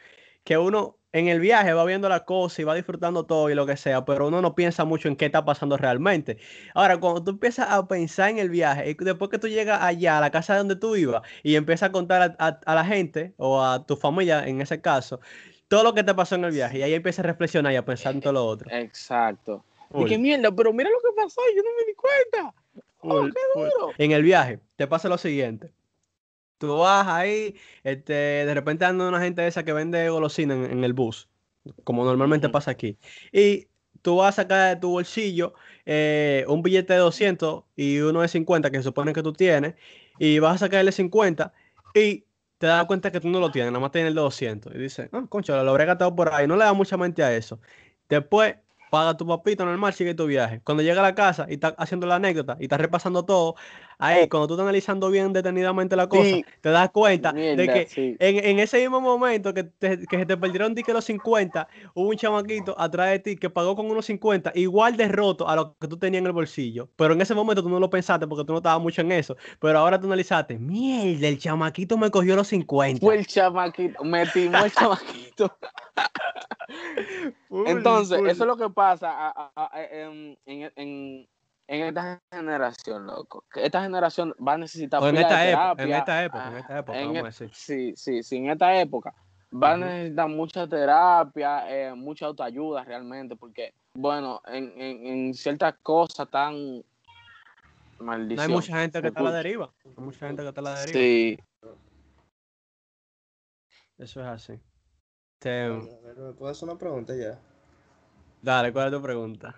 [0.47, 3.65] que uno en el viaje va viendo la cosa y va disfrutando todo y lo
[3.65, 6.37] que sea, pero uno no piensa mucho en qué está pasando realmente.
[6.73, 10.19] Ahora, cuando tú empiezas a pensar en el viaje, y después que tú llegas allá
[10.19, 13.61] a la casa donde tú ibas y empiezas a contar a, a la gente o
[13.61, 15.19] a tu familia en ese caso,
[15.67, 17.83] todo lo que te pasó en el viaje y ahí empiezas a reflexionar y a
[17.83, 18.69] pensar en todo lo otro.
[18.71, 19.65] Exacto.
[19.95, 22.53] Y qué mierda, pero mira lo que pasó, yo no me di cuenta.
[22.99, 23.91] Oh, qué duro.
[23.97, 25.71] En el viaje te pasa lo siguiente.
[26.57, 30.93] Tú vas ahí, este, de repente anda una gente esa que vende golosina en, el
[30.93, 31.29] bus,
[31.83, 32.97] como normalmente pasa aquí.
[33.31, 33.67] Y
[34.01, 35.53] tú vas a sacar de tu bolsillo
[35.85, 39.75] eh, un billete de 200 y uno de 50 que se supone que tú tienes,
[40.19, 41.53] y vas a sacarle 50
[41.93, 42.25] y
[42.57, 44.75] te das cuenta que tú no lo tienes, nada más tienes el de 200.
[44.75, 46.47] Y dices, ah, concho, lo habré gastado por ahí.
[46.47, 47.59] No le da mucha mente a eso.
[48.09, 48.55] Después
[48.89, 50.61] paga tu papito normal, sigue tu viaje.
[50.63, 53.55] Cuando llega a la casa y está haciendo la anécdota y está repasando todo,
[53.97, 58.59] ahí cuando tú estás analizando bien detenidamente la cosa, te das cuenta de que en,
[58.59, 62.79] ese mismo momento que, te, que se te perdieron que los 50, hubo un chamaquito
[62.79, 65.97] atrás de ti que pagó con unos 50, igual de roto a lo que tú
[65.97, 66.89] tenías en el bolsillo.
[66.95, 69.35] Pero en ese momento tú no lo pensaste porque tú no estabas mucho en eso.
[69.59, 73.05] Pero ahora tú analizaste, mierda, el chamaquito me cogió los 50.
[73.05, 75.57] Fue el chamaquito, me timó el chamaquito.
[77.65, 79.51] Entonces, eso es lo que pasa
[79.91, 81.27] en, en,
[81.67, 83.43] esta generación, loco.
[83.55, 87.17] esta generación va a necesitar en esta, terapia, en esta época, en esta época, vamos
[87.17, 87.49] a decir.
[87.53, 89.13] Sí, sí, sí, en esta época
[89.51, 96.29] va a necesitar mucha terapia, eh, mucha autoayuda realmente, porque, bueno, en, en, ciertas cosas
[96.29, 96.83] tan
[97.99, 98.35] maldición.
[98.35, 99.73] No hay mucha gente que está a la deriva.
[99.85, 100.93] Hay mucha gente que está a la deriva.
[100.93, 101.39] Sí.
[103.97, 104.59] Eso es así.
[105.39, 107.39] Este, ¿Me puedes hacer una pregunta ya?
[108.41, 109.55] Dale, ¿cuál es tu pregunta?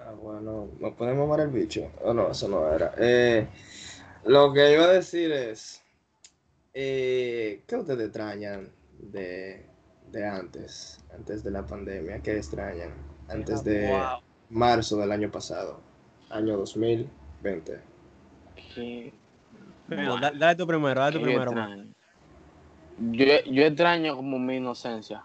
[0.00, 1.90] Ah, bueno, ¿me podemos mover el bicho?
[2.02, 2.94] Oh, no, eso no era.
[2.96, 3.46] Eh,
[4.24, 5.82] lo que iba a decir es,
[6.72, 9.66] eh, ¿qué ustedes extrañan de,
[10.12, 12.20] de, antes, antes de la pandemia?
[12.20, 12.90] ¿Qué extrañan?
[13.28, 13.82] Antes de
[14.50, 15.80] marzo del año pasado,
[16.30, 17.80] año 2020.
[18.74, 19.12] ¿Qué?
[19.88, 21.52] dale, tu primero, dale tu primero.
[23.12, 25.24] Yo, yo extraño como mi inocencia.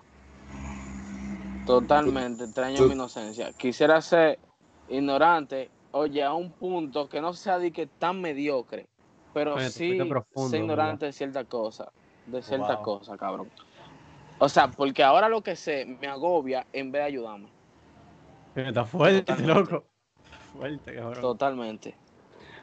[1.66, 3.54] Totalmente, extraño mi inocencia.
[3.54, 4.38] Quisiera ser
[4.90, 8.88] ignorante, oye, a un punto que no sea de que tan mediocre,
[9.34, 9.98] pero sí
[10.36, 11.88] ser ignorante de ciertas cosas,
[12.26, 13.50] de ciertas cosas, cabrón.
[14.40, 17.50] O sea, porque ahora lo que sé me agobia en vez de ayudarme.
[18.56, 19.86] Está fuerte, loco.
[20.54, 21.22] Fuerte, cabrón.
[21.22, 21.96] Totalmente.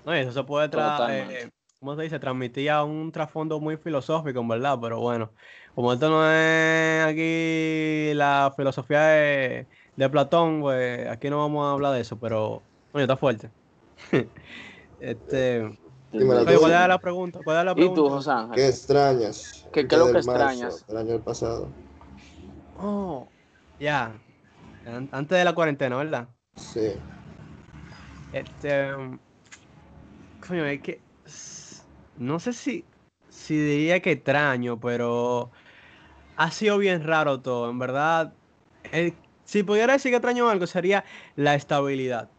[0.05, 2.19] No, eso se puede traer ¿cómo se dice?
[2.19, 5.33] Transmitía un trasfondo muy filosófico, en verdad, pero bueno,
[5.75, 9.67] como esto no es aquí la filosofía de,
[10.11, 13.51] Platón, pues aquí no vamos a hablar de eso, pero, oye, está fuerte.
[15.01, 15.79] este...
[16.13, 17.41] ¿Cuál es la pregunta?
[17.45, 18.01] ¿Cuál es la pregunta?
[18.01, 19.67] ¿Y tú, José ¿Qué extrañas?
[19.73, 20.85] ¿Qué, qué es lo que extrañas?
[20.89, 21.69] El año pasado.
[22.79, 23.29] Oh,
[23.79, 24.13] ya.
[25.13, 26.29] Antes de la cuarentena, ¿verdad?
[26.57, 26.95] Sí.
[28.33, 28.91] Este.
[30.47, 31.01] Coño, es que
[32.17, 32.85] no sé si,
[33.29, 35.51] si diría que extraño, pero
[36.37, 37.71] ha sido bien raro todo.
[37.71, 38.33] En verdad,
[39.51, 42.31] si pudiera decir que extraño algo, sería la estabilidad.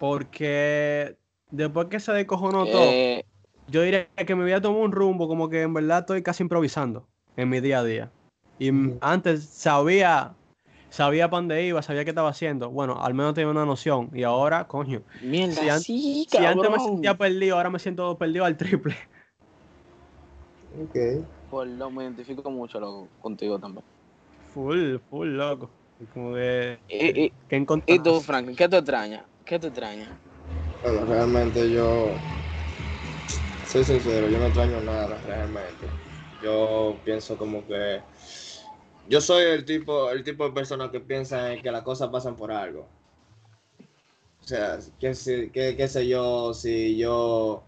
[0.00, 1.16] Porque
[1.52, 3.24] después que se descojonó todo, eh.
[3.68, 7.06] yo diría que me había tomado un rumbo como que en verdad estoy casi improvisando
[7.36, 8.10] en mi día a día.
[8.58, 10.34] Y antes sabía,
[10.88, 12.68] sabía para dónde iba, sabía qué estaba haciendo.
[12.68, 14.10] Bueno, al menos tenía una noción.
[14.12, 15.02] Y ahora, coño.
[15.22, 18.96] Mierda, si, antes me sentía perdido, ahora me siento perdido al triple.
[20.82, 21.24] Ok.
[21.50, 23.84] Pues lo me identifico mucho loco, contigo también.
[24.54, 25.68] Full, full loco.
[26.08, 26.78] Como que.
[26.88, 27.32] ¿Y, y,
[27.86, 29.24] ¿Y tú, Franklin, qué te extraña?
[29.44, 30.18] ¿Qué te extraña?
[30.82, 32.14] Bueno, realmente yo.
[33.64, 35.88] Soy sincero, yo no extraño nada, realmente.
[36.42, 38.00] Yo pienso como que.
[39.08, 42.36] Yo soy el tipo, el tipo de persona que piensa en que las cosas pasan
[42.36, 42.86] por algo.
[44.42, 45.12] O sea, qué,
[45.52, 47.62] qué, qué sé yo, si yo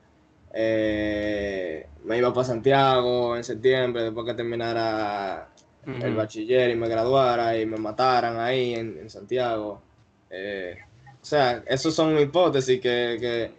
[0.55, 5.52] eh, me iba para Santiago en septiembre, después que terminara
[5.87, 9.83] el bachiller y me graduara y me mataran ahí en, Santiago.
[10.31, 10.77] Eh,
[11.21, 13.51] o sea, esas son hipótesis que,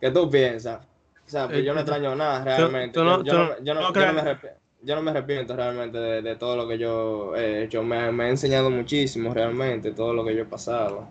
[0.00, 0.80] que, tú piensas.
[1.26, 2.98] O sea, pues yo no extraño nada realmente.
[2.98, 3.04] yo,
[4.94, 7.82] no, me arrepiento realmente de, todo lo que yo he hecho.
[7.82, 11.06] Me, me, he enseñado muchísimo realmente, todo lo que yo he pasado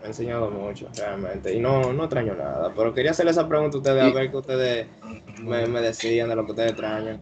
[0.00, 1.54] me ha enseñado mucho, realmente.
[1.54, 2.72] Y no, no extraño nada.
[2.74, 4.86] Pero quería hacerle esa pregunta a ustedes, a ver qué ustedes
[5.42, 7.20] me, decían de lo que ustedes extrañan.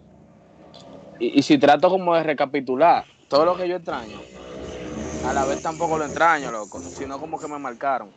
[1.19, 4.29] Y, si trato como de recapitular todo lo que yo extraño,
[5.23, 8.17] a la vez tampoco lo extraño, loco, sino como que me marcaron.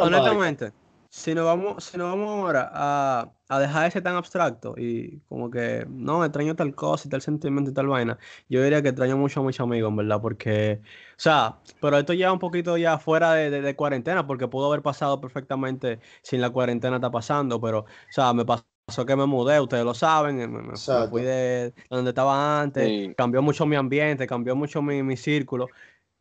[0.00, 0.72] honestamente,
[1.08, 5.50] si nos vamos, si nos vamos ahora a, a dejar ese tan abstracto y como
[5.50, 8.18] que no, extraño tal cosa y tal sentimiento y tal vaina,
[8.48, 12.12] yo diría que extraño mucho a muchos amigos, en verdad, porque, o sea, pero esto
[12.12, 16.40] ya un poquito ya fuera de, de- de cuarentena, porque pudo haber pasado perfectamente sin
[16.40, 20.36] la cuarentena está pasando, pero, o sea, me pasó que me mudé, ustedes lo saben,
[20.36, 20.76] me,
[21.08, 23.14] fui de donde estaba antes, Sí.
[23.16, 25.68] cambió mucho mi ambiente, cambió mucho mi, mi círculo.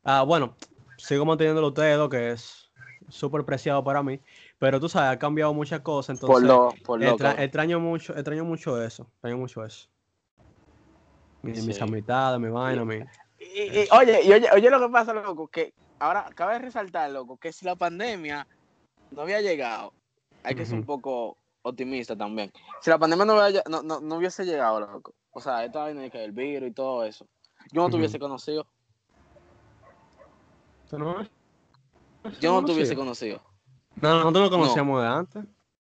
[0.03, 0.55] Ah, bueno,
[0.97, 2.71] sigo manteniéndolo ustedes dos, que es
[3.09, 4.19] súper preciado para mí,
[4.57, 7.43] pero tú sabes, ha cambiado muchas cosas, Por entonces lo, por lo, extra- cabrón.
[7.43, 9.89] extraño mucho, extraño mucho eso, extraño mucho eso.
[11.41, 11.83] Mi- Mis Sí.
[11.83, 12.95] amistades, mi vaina, mi...
[13.39, 17.37] Y, y- oye, y oye, oye lo que pasa, loco, que ahora cabe resaltar, loco,
[17.37, 18.47] que si la pandemia
[19.11, 19.93] no había llegado,
[20.43, 22.51] hay que ser un poco optimista también.
[22.81, 26.01] Si la pandemia no, hubiera- no, no, no hubiese llegado, loco, o sea, esta vaina
[26.01, 27.25] de que el virus y todo eso,
[27.71, 28.67] yo no te hubiese conocido,
[30.89, 31.23] ¿Tú no,
[32.39, 33.41] yo no te hubiese conocido.
[33.95, 35.43] No, nosotros nos conocíamos de antes.
[35.45, 35.47] O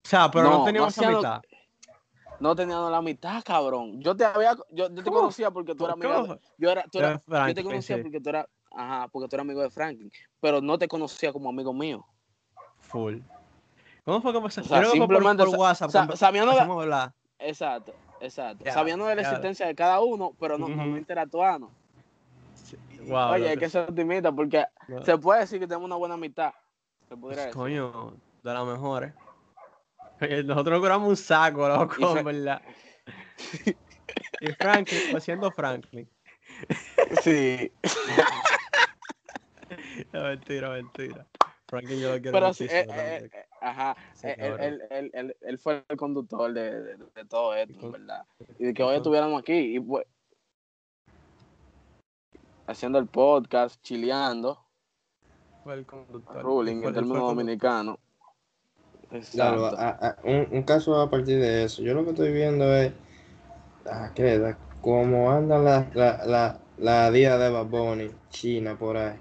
[0.08, 1.42] sea, pero no, teníamos lo- amistad.
[2.40, 4.02] No teníamos la mitad, cabrón.
[4.02, 7.22] Yo te había, yo, yo te conocía porque tú eras amigo yo era, tú eras-
[7.48, 10.78] yo te conocía porque tú eras, ajá, porque tú eras amigo de Franklin, pero no
[10.78, 12.06] te conocía como amigo mío.
[12.80, 13.20] Full.
[14.06, 14.62] ¿Cómo fue que pasó?
[14.62, 15.92] O sea, Creo que por, simplemente por sa- WhatsApp.
[15.92, 17.14] sa- que sabiendo la-.
[17.40, 18.64] Exacto, exacto.
[18.66, 20.98] Ya, Sabiendo de la existencia de cada uno, pero no, no Ujú.
[20.98, 21.70] interactuando.
[23.08, 25.04] Wow, Oye, hay que ser optimista porque no.
[25.04, 26.54] se puede decir que tenemos una buena mitad.
[27.10, 27.56] Se pudiera decir.
[27.58, 28.14] Coño,
[28.44, 29.14] de las mejores.
[30.46, 32.62] Nosotros curamos un saco, loco, en verdad.
[34.40, 36.08] Y Franklin, pues siendo Franklin.
[37.24, 37.72] Sí,
[40.14, 41.26] No, mentira, mentira.
[41.74, 42.94] Franklin yo lo quiero pero sí, muchísimo.
[42.94, 46.82] eh, eh, eh, ajá, Sí, eh, él, él, él, él- él fue el conductor de,
[46.84, 48.26] de- de todo esto, con- ¿verdad?
[48.60, 50.06] Y de que hoy estuviéramos aquí y pues
[52.68, 54.64] haciendo el podcast, chileando,
[55.64, 56.44] Fue el conductor.
[56.44, 57.22] ruling el conductor.
[57.28, 57.98] dominicanos.
[59.32, 61.82] Claro, a- a- un, un caso a partir de eso.
[61.82, 62.94] Yo lo que estoy viendo es
[63.90, 64.12] ah.
[64.16, 69.18] La- cómo anda la, la, la, la día de Bad Bunny, China por ahí.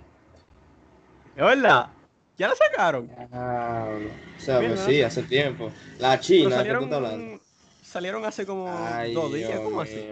[1.36, 1.86] ¿Es verdad?
[2.42, 3.06] ¿Ya la sacaron?
[3.06, 4.10] Diablo.
[4.36, 4.86] O sea, Bien, pues ¿no?
[4.88, 5.70] sí, hace tiempo.
[6.00, 7.40] La China, ¿qué tú salieron, estás hablando?
[7.82, 10.08] salieron hace como Ay, dos días, Dios ¿cómo así?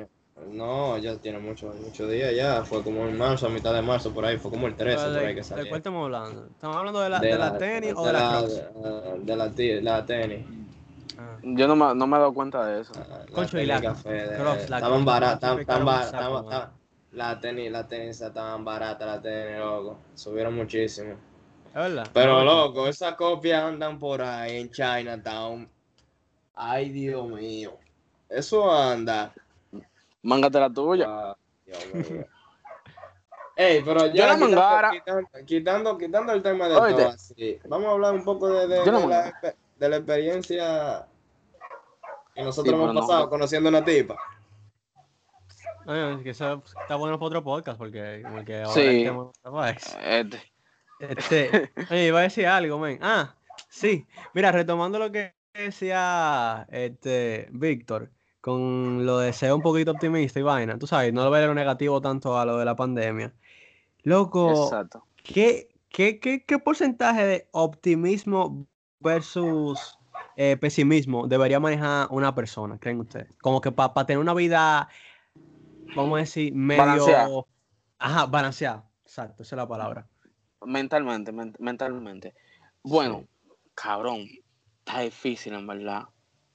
[0.52, 2.62] No, ya tiene muchos muchos días ya.
[2.64, 4.38] Fue como en marzo, a mitad de marzo, por ahí.
[4.38, 5.68] Fue como el 13 Pero por ahí ¿De, que ¿de salió.
[5.70, 6.46] cuál estamos hablando?
[6.46, 8.42] ¿Estamos hablando de la, de la tenis o de la?
[8.42, 10.46] De, de la, ti- la tenis.
[11.18, 11.36] Ah.
[11.42, 12.92] Yo no me, no me he dado cuenta de eso.
[12.96, 15.58] Ah, Concho, y la café, de- estaban baratas,
[17.10, 19.98] la tenis, la tenis estaban baratas, la tenis, loco.
[20.14, 21.14] Subieron muchísimo.
[21.72, 25.68] Pero No, loco, esas copias andan por ahí en Chinatown.
[26.54, 27.78] Ay, Dios mío.
[28.28, 29.32] Eso anda.
[30.22, 31.06] Mángate la tuya.
[31.08, 32.26] Ah, Dios mío.
[33.56, 34.90] Ey, pero Yo ya la quitando, mangara.
[34.90, 37.02] quitando, quitando, quitando el tema de Oíste.
[37.02, 39.40] todo así, vamos a hablar un poco de, de- Yo la de la, mangara.
[39.42, 41.06] expe- de la experiencia
[42.34, 43.00] que nosotros Sí, hemos no.
[43.00, 44.16] pasado conociendo una tipa.
[45.86, 48.80] Oye, es que eso está bueno para otro podcast porque como que ahora Sí.
[48.80, 49.64] el tema no.
[49.66, 50.49] Este.
[51.00, 52.98] Este, oye, iba a decir algo, men.
[53.00, 53.34] Ah,
[53.68, 54.06] sí.
[54.34, 58.10] Mira, retomando lo que decía este Víctor,
[58.40, 61.54] con lo de ser un poquito optimista y vaina, tú sabes, no lo ver lo
[61.54, 63.32] negativo tanto a lo de la pandemia.
[64.02, 65.06] Loco, Exacto.
[65.22, 68.66] ¿qué, qué, qué, qué porcentaje de optimismo
[69.00, 69.98] versus
[70.36, 73.36] eh, pesimismo debería manejar una persona, creen ustedes?
[73.38, 74.88] Como que para tener una vida,
[75.96, 76.82] vamos a decir, medio...
[76.82, 77.28] Balanceada.
[77.98, 78.90] Ajá, balanceada.
[79.04, 80.06] Exacto, esa es la palabra.
[80.64, 82.34] Mentalmente, men- mentalmente.
[82.82, 83.26] Bueno,
[83.74, 84.26] cabrón,
[84.78, 86.04] está difícil en verdad.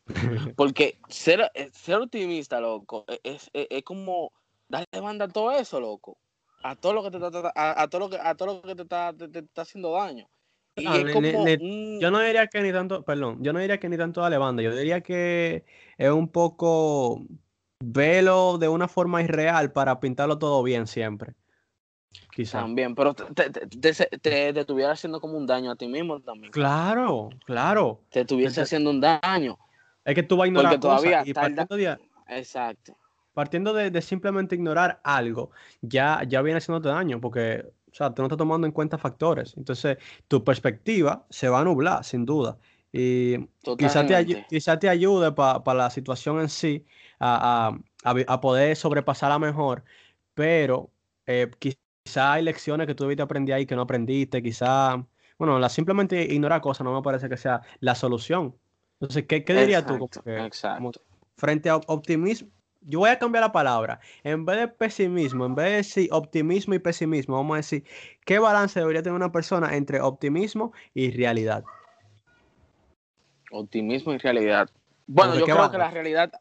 [0.56, 4.32] Porque ser, eh, ser optimista, loco, e- es, es, es como
[4.68, 6.18] darle banda a todo eso, loco.
[6.64, 8.76] A todo lo que te está a, a todo lo que a todo lo que
[8.76, 10.28] te está, te, te está haciendo daño.
[10.76, 13.80] Y Ah, es como ni- Yo no diría que ni tanto, perdón, yo no diría
[13.80, 15.64] que ni tanto dale banda, yo diría que
[15.98, 17.22] es un poco
[17.80, 21.34] velo de una forma irreal para pintarlo todo bien siempre.
[22.52, 26.52] También, pero te, te, te, te- estuviera haciendo como un daño a ti mismo también.
[26.52, 28.02] Claro, claro.
[28.10, 29.58] Te estuviese haciendo un daño.
[30.04, 31.98] Es que tú vas a ignorar Porque todavía y partiendo de,
[32.28, 32.98] Exacto.
[33.34, 35.52] partiendo de, de simplemente ignorar algo,
[35.82, 39.56] ya, ya viene haciéndote daño, porque, o sea, tú no estás tomando en cuenta factores.
[39.58, 39.98] Entonces,
[40.28, 42.58] tu perspectiva se va a nublar, sin duda.
[42.92, 43.38] Y
[43.78, 46.86] quizá te, quizá te ayude para la situación en sí
[47.20, 49.84] a, a- a a poder sobrepasarla mejor,
[50.34, 50.92] pero
[51.26, 51.50] eh,
[52.06, 55.04] quizá hay lecciones que tú debiste aprender ahí que no aprendiste, quizá,
[55.40, 58.56] bueno, la simplemente ignorar cosas no me parece que sea la solución.
[59.00, 59.96] Entonces, ¿qué, qué dirías tú?
[59.96, 60.78] Exacto, que- exacto.
[60.78, 60.92] como
[61.36, 62.50] frente a op- optimismo,
[62.82, 64.00] yo voy a cambiar la palabra.
[64.24, 67.84] En vez de pesimismo, en vez de decir optimismo y pesimismo, vamos a decir,
[68.24, 71.64] ¿qué balance debería tener una persona entre optimismo y realidad?
[73.52, 74.70] Optimismo y realidad.
[75.08, 76.32] Bueno, ¿de yo creo que la realidad,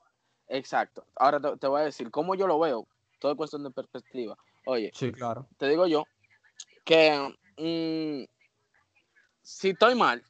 [0.49, 1.07] exacto.
[1.17, 2.87] Ahora te, te voy a decir cómo yo lo veo.
[3.19, 4.37] Todo es cuestión de perspectiva.
[4.65, 5.47] Oye, Sí, claro.
[5.59, 6.07] te digo yo
[6.85, 8.25] que mm,
[9.43, 10.23] si estoy mal,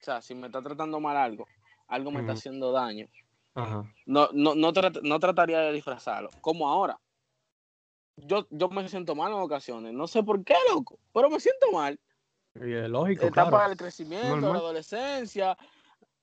[0.00, 1.46] o sea, si me está tratando mal algo,
[1.88, 3.08] algo me está haciendo daño,
[3.54, 3.84] Ajá.
[4.06, 6.98] no, no, no, trat- no trataría de disfrazarlo, como ahora.
[8.16, 11.72] Yo, yo me siento mal en ocasiones, no sé por qué, loco, pero me siento
[11.72, 11.98] mal.
[12.54, 13.68] Y es lógico, Etapa claro.
[13.68, 14.52] del crecimiento, Normal.
[14.52, 15.56] la adolescencia,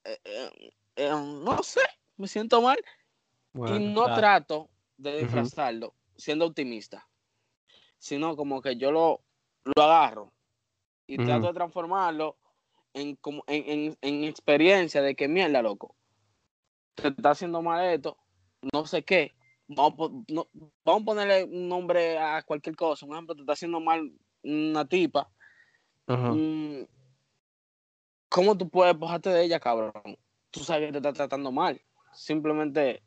[0.04, 1.82] eh, eh, eh, no sé,
[2.18, 2.78] me siento mal
[3.56, 4.16] y no claro.
[4.16, 7.08] trato de disfrazarlo siendo optimista,
[7.98, 9.24] sino como que yo lo,
[9.76, 10.34] lo agarro
[11.06, 12.38] y trato de transformarlo
[12.94, 15.96] en, como, en, en, en experiencia de que mierda, loco,
[16.96, 18.18] te está haciendo mal esto,
[18.74, 19.36] no sé qué,
[19.68, 20.48] vamos, no-
[20.84, 24.12] vamos a ponerle un nombre a cualquier cosa, un ejemplo, te está haciendo mal
[24.44, 25.30] una tipa,
[26.08, 26.32] Ajá.
[26.34, 26.86] mm,
[28.30, 30.18] ¿cómo tú puedes bajarte de ella, cabrón?
[30.50, 31.80] Tú sabes que te está tratando mal,
[32.14, 33.04] simplemente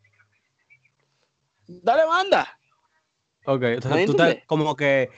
[1.66, 2.59] dale banda.
[3.46, 5.10] Ok, ¿Me entonces tú te- como que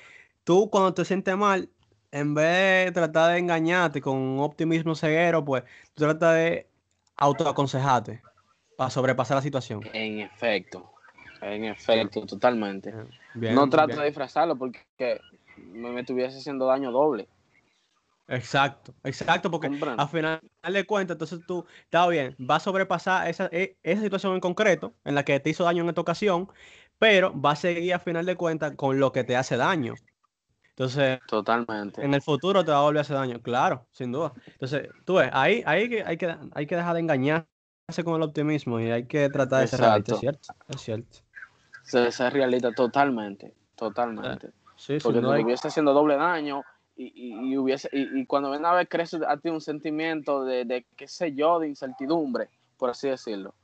[0.44, 1.68] tú cuando te sientes mal,
[2.10, 5.64] en vez de tratar de engañarte con un optimismo ceguero, pues
[5.94, 6.66] tú tratas de
[7.16, 8.22] autoaconsejarte
[8.76, 9.82] para sobrepasar la situación.
[9.92, 10.90] En efecto,
[11.40, 12.94] en efecto, totalmente.
[13.34, 14.00] Bien, no trato bien.
[14.00, 15.22] de disfrazarlo porque
[15.56, 17.28] me, estuviese haciendo daño doble.
[18.28, 23.48] Exacto, exacto, porque al final de cuentas, entonces tú, está bien, vas a sobrepasar esa,
[23.52, 26.48] e- esa situación en concreto, en la que te hizo daño en esta ocasión,
[27.02, 29.96] pero va a seguir a final de cuentas con lo que te hace daño.
[30.68, 32.00] Entonces, Totalmente.
[32.04, 34.32] en el futuro te va a volver a hacer daño, claro, sin duda.
[34.46, 38.78] Entonces, tú ves, ahí, ahí hay, que, hay que dejar de engañarse con el optimismo
[38.78, 41.18] y hay que tratar de ser realista, es cierto, es cierto.
[41.82, 44.50] Se, se realista totalmente, totalmente.
[44.76, 46.62] Sí, Porque te hay- hubiese haciendo doble daño
[46.96, 50.44] y, y- y hubiese y, y cuando ven a ver crece a ti un sentimiento
[50.44, 52.48] de, de qué sé yo, de incertidumbre,
[52.78, 53.54] por así decirlo.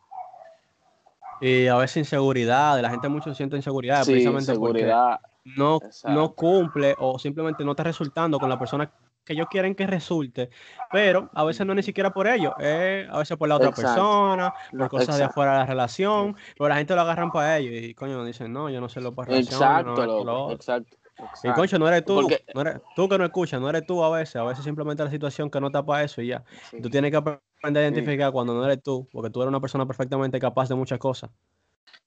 [1.40, 5.20] Y a veces inseguridad, la gente mucho siente inseguridad Sí, precisamente porque seguridad.
[5.44, 6.34] no, no Exacto.
[6.34, 8.92] cumple o simplemente no está resultando con la persona
[9.24, 10.50] que ellos quieren que resulte,
[10.90, 13.76] pero a veces no ni siquiera por ello, es a veces por la otra Exacto.
[13.76, 17.82] persona, por cosas de afuera de la relación, pero la gente lo agarran para ellos
[17.82, 20.44] y coño dicen, no, yo no sé lo para relación, no Exacto, esto, lo loco,
[20.46, 20.54] otro".
[20.54, 20.97] exacto.
[21.42, 24.02] Y concho, no eres tú, Porque- no eres, tú que no escuchas, no eres tú
[24.04, 26.44] a veces, a veces simplemente la situación que no está para eso y ya.
[26.70, 26.80] Sí.
[26.80, 27.94] Tú tienes que aprender a Sí.
[27.94, 31.30] identificar cuando no eres tú, porque tú eres una persona perfectamente capaz de muchas cosas.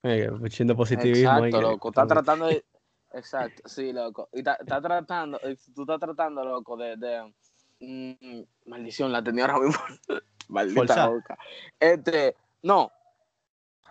[0.04, 1.30] Eh, siendo positivismo.
[1.32, 1.90] ahí Exacto, que- loco.
[1.90, 2.64] Está tratando de.
[3.14, 4.30] Exacto, sí, loco.
[4.32, 5.38] Y está, está tratando,
[5.76, 6.96] tú estás tratando, loco, de.
[6.98, 7.34] de
[7.82, 9.82] mm, maldición, la tenía ahora mismo.
[10.48, 11.38] Maldita loca.
[11.80, 12.92] Este, no.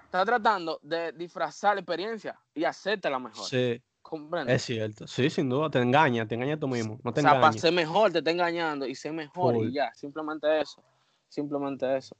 [0.04, 3.44] Está tratando de disfrazar la experiencia y hacértela mejor.
[3.44, 3.80] Sí,
[4.10, 4.56] ¿Comprendes?
[4.56, 5.06] es cierto.
[5.06, 7.72] Sí, sin duda, te engaña, te engaña tú mismo, no o te sea, para ser
[7.72, 9.68] mejor te está engañando y ser mejor Full.
[9.68, 9.94] y ya.
[9.94, 10.82] Simplemente eso.
[11.28, 12.16] Simplemente eso.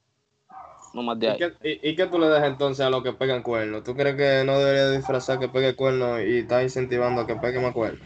[0.94, 1.38] No más de ¿Y ahí.
[1.38, 3.82] qué, y- y qué tú le das entonces a los que pegan cuernos?
[3.82, 7.58] ¿Tú crees que no debería disfrazar que pegue cuernos y estás incentivando a que pegue
[7.58, 8.00] más cuernos?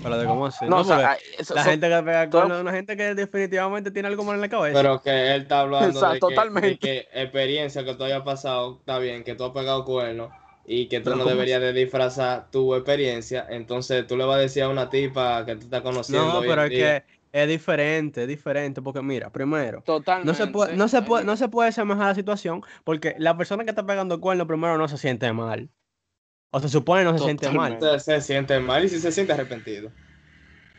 [0.00, 0.82] Pero de cómo así, No, ¿no?
[0.82, 3.14] o sea, ah, eso- la eso- gente que pega todo- cuernos es una gente que
[3.16, 4.78] definitivamente tiene algo mal en la cabeza.
[4.78, 6.68] Pero que él está hablando Exacto, de, que, totalmente.
[6.68, 10.30] de que experiencia que tú hayas pasado, está bien, que tú has pegado cuernos
[10.66, 13.46] y que tú no ¿cómo deberías de disfrazar tu experiencia.
[13.48, 16.62] Entonces tú le vas a decir a una tipa que tú estás conociendo no, pero
[16.64, 20.30] es día, que es diferente, es diferente, porque mira, primero, Totalmente.
[20.30, 23.64] no se puede, no se puede, no se puede semejar la situación, porque la persona
[23.64, 25.68] que está pegando cuernos primero no se siente mal.
[26.52, 27.76] O se supone no se siente mal.
[27.98, 29.90] Se, siente mal y si se siente arrepentido.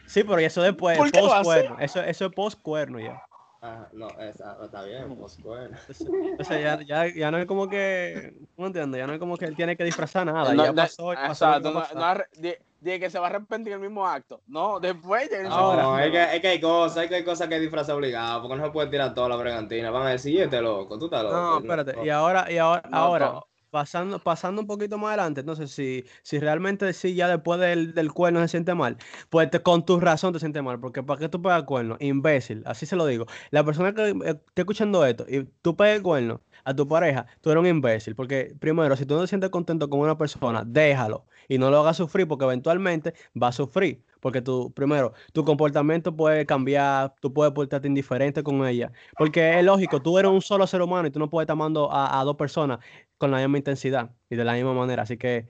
[0.07, 0.97] Sí, pero eso después,
[1.43, 1.77] cuerno.
[1.79, 3.21] Eso, eso es post cuerno ya.
[3.67, 5.75] Ah, no, está, está bien, pues bueno.
[5.75, 8.99] Entonces, entonces ya, ya, ya no es como que, ¿cómo entiendes?
[8.99, 10.53] Ya no es como que él tiene que disfrazar nada.
[10.53, 12.99] No, ya no, pasó, y pasó lo que exacto, va a no, no de, de
[12.99, 14.41] que se va a arrepentir el mismo acto.
[14.45, 15.81] No, después ya Ahora.
[15.81, 18.55] No, es que, es que hay cosas, es que hay cosas que disfrazar obligado, porque
[18.57, 19.89] no se puede tirar toda la bregantina.
[19.89, 21.35] Van a decir, "Y este loco, tú estás loco.
[21.35, 22.05] No, espérate.
[22.05, 23.39] Y ahora, y ahora, No, ahora.
[23.75, 28.13] Pasando, pasando un poquito más adelante, entonces, si, si realmente sí ya después del, del
[28.13, 28.97] cuerno se siente mal,
[29.29, 31.97] pues te- con tu razón te sientes mal, porque ¿para qué tú pegas cuerno?
[31.99, 33.25] Imbécil, así se lo digo.
[33.51, 34.15] La persona que eh,
[34.47, 38.55] esté escuchando esto y tú pegas cuerno a tu pareja, tú eres un imbécil, porque
[38.59, 41.97] primero, si tú no te sientes contento con una persona, déjalo y no lo hagas
[41.97, 44.03] sufrir, porque eventualmente va a sufrir.
[44.21, 48.91] Porque tú, primero, tu comportamiento puede cambiar, tú puedes portarte indiferente con ella.
[49.15, 51.89] Porque es lógico, tú eres un solo ser humano y tú no puedes estar amando
[51.93, 52.79] a dos personas
[53.17, 55.03] con la misma intensidad y de la misma manera.
[55.03, 55.47] Así que,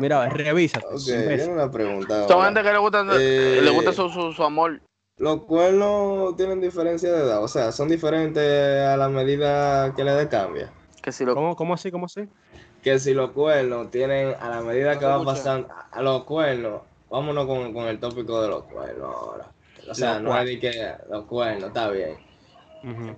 [0.00, 0.80] mira, revisa.
[0.80, 2.28] Ok, tengo una pregunta.
[2.28, 4.80] Son gente que le gusta, Eh, le gusta su, su, su amor.
[5.16, 10.12] Los cuernos tienen diferencia de edad, o sea, son diferentes a la medida que le
[10.12, 10.70] dé cambia.
[11.02, 11.90] Que si lo ¿Cómo, ¿Cómo así?
[11.90, 12.28] ¿Cómo así?
[12.82, 16.82] Que si los cuernos tienen, a la medida No que va pasando, a los cuernos,
[17.10, 19.46] vámonos con, con el tópico de los cuernos ahora.
[19.90, 22.16] O sea, Los no es de que los cuernos, está bien.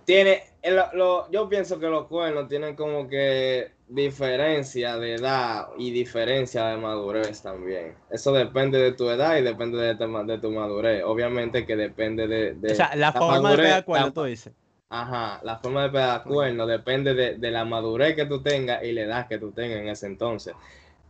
[0.07, 5.91] Tiene, el- lo- yo pienso que los cuernos tienen como que diferencia de edad y
[5.91, 7.95] diferencia de madurez también.
[8.11, 11.03] Eso depende de tu edad y depende de, tu de tu madurez.
[11.05, 12.55] Obviamente que depende de...
[12.55, 14.53] de O sea, la forma de pegar cuerno, la- tú dices.
[14.93, 18.93] Ajá, la forma de pegar cuerno depende de, de la madurez que tú tengas y
[18.93, 20.55] la edad que tú tengas en ese entonces.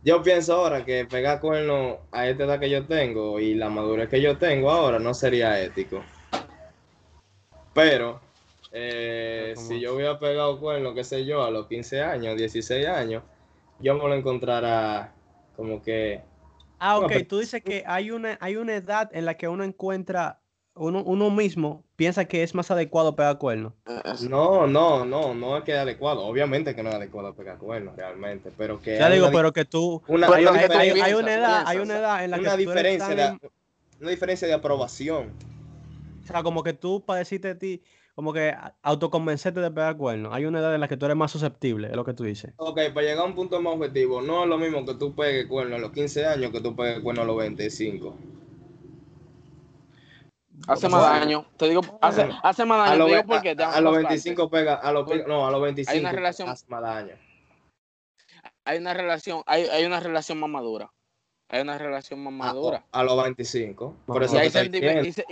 [0.03, 4.09] Yo pienso ahora que pegar cuerno a esta edad que yo tengo y la madurez
[4.09, 6.03] que yo tengo ahora no sería ético.
[7.73, 8.19] Pero,
[8.71, 13.23] eh, si yo hubiera pegado cuerno, qué sé yo, a los 15 años, 16 años,
[13.79, 15.13] yo me lo encontrara
[15.55, 16.21] como que...
[16.79, 20.39] Ah, ok, tú dices que hay una, hay una edad en la que uno encuentra,
[20.73, 23.75] uno, uno mismo piensa que es más adecuado pegar cuerno.
[24.29, 26.21] No, no, no, no es que es adecuado.
[26.25, 28.97] Obviamente que no es adecuado pegar cuerno realmente, pero que...
[28.97, 31.63] Ya digo, una di- pero que tú, una- hay una hay, diferencia- hay una edad,
[31.67, 33.49] hay una edad en la que una tú eres diferencia tan de,
[33.99, 35.31] una diferencia de aprobación.
[36.23, 37.81] o sea, como que tú para decirte a ti,
[38.15, 40.33] como que a- autoconvencerte de pegar cuerno.
[40.33, 42.53] Hay una edad en la que tú eres más susceptible, es lo que tú dices.
[42.57, 45.47] Ok, para llegar a un punto más objetivo, no es lo mismo que tú pegues
[45.47, 48.15] cuerno a los 15 años que tú pegues cuerno a los 25.
[50.67, 51.45] Hace más daño.
[51.57, 52.97] Te digo, hace, hace más A daño.
[52.99, 55.61] los, Te digo ve- porque a, a los 25 pega, a los, no, a los
[55.61, 57.15] 25 relación- hace más daño.
[58.65, 60.91] hay una relación, hay, hay una relación más madura.
[61.53, 62.85] Hay una relación más A, madura.
[62.93, 63.97] a los 25.
[64.05, 65.25] Por eso Y, hay y, se, y, se,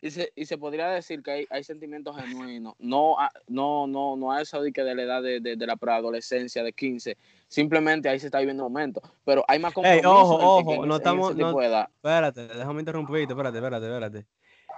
[0.00, 4.14] y, se, y se podría decir que hay, hay sentimientos genuinos, no a, no, no,
[4.16, 7.16] no a eso de que de la edad de, de, de la preadolescencia de 15,
[7.48, 10.86] simplemente ahí se está viviendo un momento, pero hay más Ey, compromiso ojo, en- ojo,
[10.86, 11.60] no en estamos- no-.
[11.60, 14.26] Espérate, déjame interrumpirte, espérate, espérate, espérate.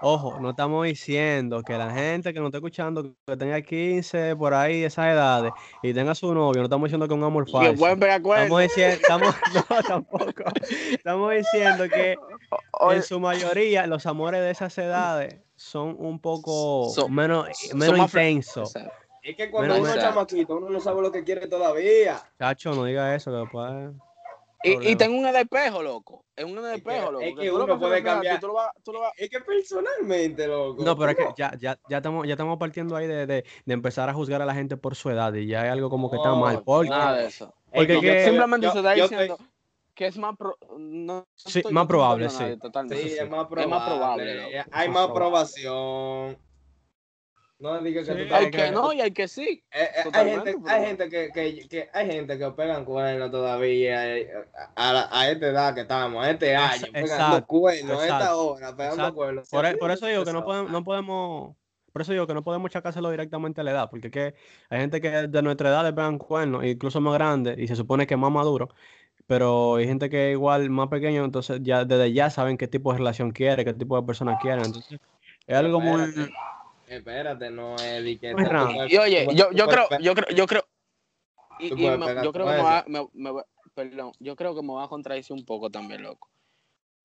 [0.05, 4.53] Ojo, no estamos diciendo que la gente que nos está escuchando, que tenga 15 por
[4.53, 7.87] ahí, esas edades, y tenga su novio, no estamos diciendo que es un amor falso.
[7.87, 9.35] Estamos diciendo, estamos,
[9.71, 10.43] no, tampoco.
[10.91, 12.17] Estamos diciendo que
[12.91, 18.75] en su mayoría los amores de esas edades son un poco Son- menos, menos intensos.
[19.23, 22.21] Es que cuando Menos- uno es chamaquito, uno no sabe lo que quiere todavía.
[22.41, 23.93] Chacho, no diga eso, que después...
[24.65, 26.25] Y, y tengo un espejo, loco.
[26.37, 27.25] Es un espejo, loco.
[27.25, 28.41] es que lo uno ves puede cambiar.
[28.41, 30.83] tú lo vas- tú lo vas- Es que personalmente, loco.
[30.85, 33.75] No, pero es que ya, ya, ya estamos, ya estamos partiendo ahí de, de, de
[33.75, 36.17] empezar a juzgar a la gente por su edad y ya es algo como que
[36.17, 36.63] está mal.
[36.65, 37.55] Porque, Nada de eso.
[37.73, 39.47] porque Es que que- yo- Simplemente yo- se está diciendo estoy-
[39.95, 42.61] que es más pro- no Sí, más probable, a nadie, sí.
[42.61, 43.03] totalmente.
[43.03, 43.67] Sí, es más Es probable.
[43.67, 44.49] más probable, loco.
[44.73, 46.39] Hay Más aprobación.
[47.63, 49.63] No digas que Sí, tú Hay que no y hay que sí.
[49.71, 53.31] Eh, eh, hay gente, pero- hay gente que, que, que hay gente que pegan cuernos
[53.31, 54.29] todavía eh,
[54.75, 58.35] a, la- a esta edad que estamos, a este año, pegando exacto, cuernos, a esta
[58.37, 59.15] hora, pegando exacto.
[59.15, 59.49] cuernos.
[59.49, 61.57] por, e- Sí, por eso digo que no podemos, no podemos,
[61.93, 64.35] por eso digo que no podemos achacárselo directamente a la edad, porque que
[64.69, 68.09] hay gente que de nuestra edad le pegan cuernos, incluso más grande, y se supone
[68.09, 68.71] que es más maduro,
[69.29, 72.91] pero hay gente que es igual más pequeño, entonces ya desde ya saben qué tipo
[72.91, 74.99] de relación quiere, qué tipo de persona quieren, entonces
[75.47, 76.13] es algo muy...
[76.97, 80.37] Espérate, no es de que tú puedes- Y oye, tú yo, yo creo, yo creo,
[80.37, 80.65] yo creo,
[81.59, 84.75] y, me- yo creo que me va, me, me va- perdón, yo creo que me
[84.75, 86.29] va a contradecir un poco también, loco.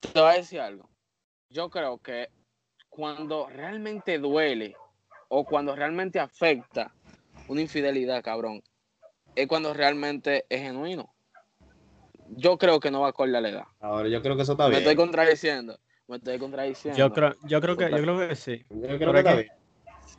[0.02, 0.90] Te voy a decir algo.
[1.50, 2.30] Yo creo que
[2.90, 4.76] cuando realmente duele
[5.30, 6.94] o cuando realmente afecta
[7.48, 8.62] una infidelidad, cabrón,
[9.36, 11.14] es cuando realmente es genuino.
[12.30, 13.66] Yo creo que no va a acorde a la edad.
[13.80, 14.80] Ahora, yo creo que eso está Me bien.
[14.82, 15.80] estoy contradiciendo.
[16.08, 16.98] Me estoy contradiciendo.
[16.98, 18.66] Yo creo, yo creo que, yo creo que sí.
[18.70, 19.52] Yo creo que es está bien.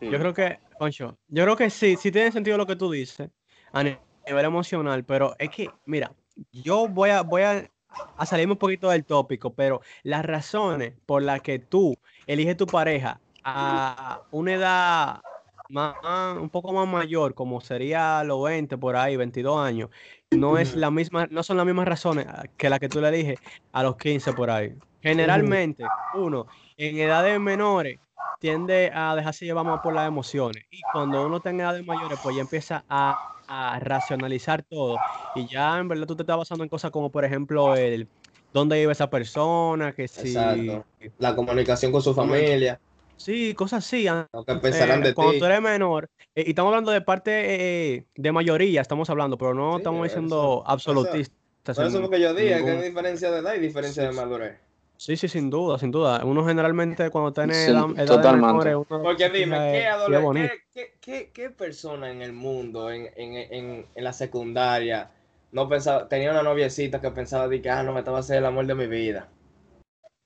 [0.00, 0.10] Sí.
[0.10, 3.30] Yo creo que, Concho, yo creo que sí, sí tiene sentido lo que tú dices
[3.72, 6.14] a ni- nivel emocional, pero es que, mira,
[6.52, 7.68] yo voy a, voy a,
[8.16, 11.96] a salirme un poquito del tópico, pero las razones por las que tú
[12.26, 15.20] eliges tu pareja a una edad
[15.68, 15.96] más,
[16.38, 19.90] un poco más mayor, como sería los 20 por ahí, 22 años,
[20.30, 22.26] no es la misma, no son las mismas razones
[22.56, 23.38] que las que tú le eliges
[23.72, 24.74] a los 15 por ahí.
[25.02, 26.46] Generalmente, uno,
[26.76, 28.00] en edades menores,
[28.38, 30.64] tiende a dejarse llevar más por las emociones.
[30.70, 33.16] Y cuando uno está en edades mayores, pues ya empieza a,
[33.48, 34.96] a racionalizar todo.
[35.34, 38.08] Y ya en verdad tú te estás basando en cosas como, por ejemplo, el
[38.52, 40.28] dónde vive esa persona, que si...
[40.28, 40.84] Exacto.
[41.18, 42.80] La comunicación con su familia,
[43.16, 44.06] Sí, cosas así.
[44.32, 45.38] lo que pensarán eh, de cuando ti.
[45.40, 49.54] tú eres menor, eh, y estamos hablando de parte eh, de mayoría, estamos hablando, pero
[49.54, 51.34] no Sí, estamos eso- diciendo eso- absolutistas.
[51.64, 54.04] Por eso en fue que yo dije que ningún- hay diferencia de edad y diferencia
[54.04, 54.60] de madurez.
[54.98, 56.24] Sí, sí, sin duda, sin duda.
[56.24, 58.74] Uno generalmente cuando tiene Sí, edad, edades totalmente.
[58.74, 59.70] menores, Porque dime,
[60.06, 65.08] ¿qué, qué, qué, qué, qué persona en el mundo, en, en, en, en la secundaria,
[65.52, 68.38] no pensaba, tenía una noviecita que pensaba de que, ah, no, me estaba a hacer
[68.38, 69.28] el amor de mi vida?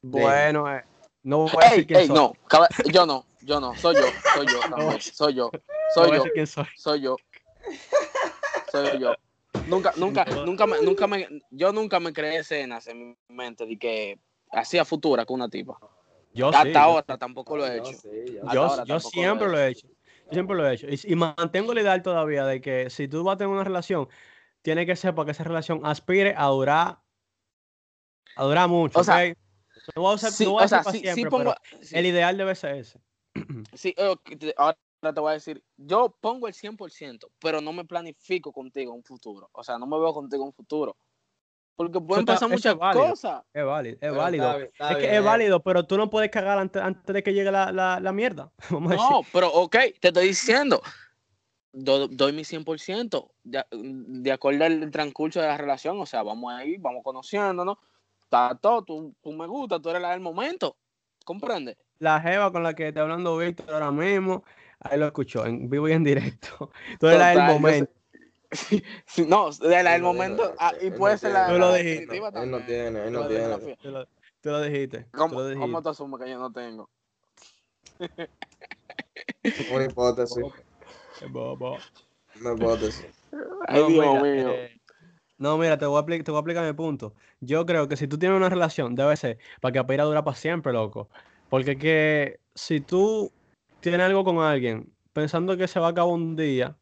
[0.00, 0.82] Bueno, eh,
[1.22, 2.16] no voy a decir Ey, quién ey, soy.
[2.16, 2.32] no,
[2.90, 5.50] yo no, yo no, soy yo, soy yo también, soy yo,
[5.94, 6.64] soy yo, soy.
[6.76, 7.16] soy yo,
[8.70, 9.14] soy yo.
[9.66, 13.78] Nunca, nunca, nunca me, nunca me, yo nunca me creé escenas en mi mente de
[13.78, 14.18] que
[14.52, 15.78] hacía futura con una tipa.
[16.34, 17.92] Yo Hasta sí, ahora tampoco lo he hecho.
[18.26, 19.88] yo- Yo, yo lo siempre he lo he hecho.
[20.30, 20.86] siempre lo he hecho.
[20.88, 24.08] Y, y mantengo la ideal todavía de que si tú vas a tener una relación,
[24.62, 27.00] tiene que ser para que esa relación aspire a durar,
[28.36, 28.98] a durar mucho.
[28.98, 29.36] O sea, ¿ok?
[29.96, 31.30] no voy a usar, Sí, no voy a o sea, decir para sí, sí siempre,
[31.30, 33.00] pongo, pero sí, el ideal debe ser ese.
[33.74, 33.94] sí,
[34.56, 39.02] ahora te voy a decir, yo pongo el 100%, pero no me planifico contigo un
[39.02, 39.50] futuro.
[39.52, 40.96] O sea, no me veo contigo un futuro.
[41.74, 43.08] Porque pueden está- pasar es muchas válido.
[43.08, 43.42] cosas.
[43.52, 44.44] Es válido, es Pero válido.
[44.46, 45.22] está bien, está es que bien, es eh.
[45.24, 48.50] válido, pero tú no puedes cagar antes, antes de que llegue la, la, la mierda.
[48.70, 49.10] Vamos a decir.
[49.10, 50.82] No, pero ok, te estoy diciendo,
[51.72, 56.00] do- doy mi 100% de, de acuerdo al transcurso de la relación.
[56.00, 57.78] O sea, vamos ahí, vamos conociéndonos.
[58.22, 60.76] Está todo, tú, tú me gusta, tú eres la del momento.
[61.24, 61.76] ¿Comprende?
[61.98, 64.42] La jeva con la que está hablando Víctor ahora mismo,
[64.80, 66.70] ahí lo escuchó, en vivo y en directo.
[66.98, 67.92] Tú eres la del Total, yo sé- momento.
[69.06, 71.46] Sí, no, de la del No, no, momento, no, ah, y puede no ser la,
[71.46, 72.04] tiene, Tú lo la dijiste.
[72.04, 73.76] definitiva Él no tiene, él no La tiene.
[74.42, 75.06] Tú lo, dijiste.
[75.12, 75.66] ¿Cómo, lo dijiste.
[75.66, 76.88] ¿Cómo tú asumes que yo no tengo?
[79.70, 80.44] Una hipótesis.
[81.28, 81.78] Bobo.
[82.40, 83.06] Una hipótesis.
[83.68, 84.48] Ay, No, Dios mira, mío.
[84.50, 84.80] eh,
[85.38, 87.14] no, mira, te voy, a apli- te voy a explicar mi punto.
[87.40, 90.24] Yo creo que si tú tienes una relación, debe ser para que aspire a durar
[90.24, 91.10] para siempre, loco.
[91.48, 93.32] Porque que si tú
[93.80, 96.78] tienes algo con alguien pensando que se va a acabar un día,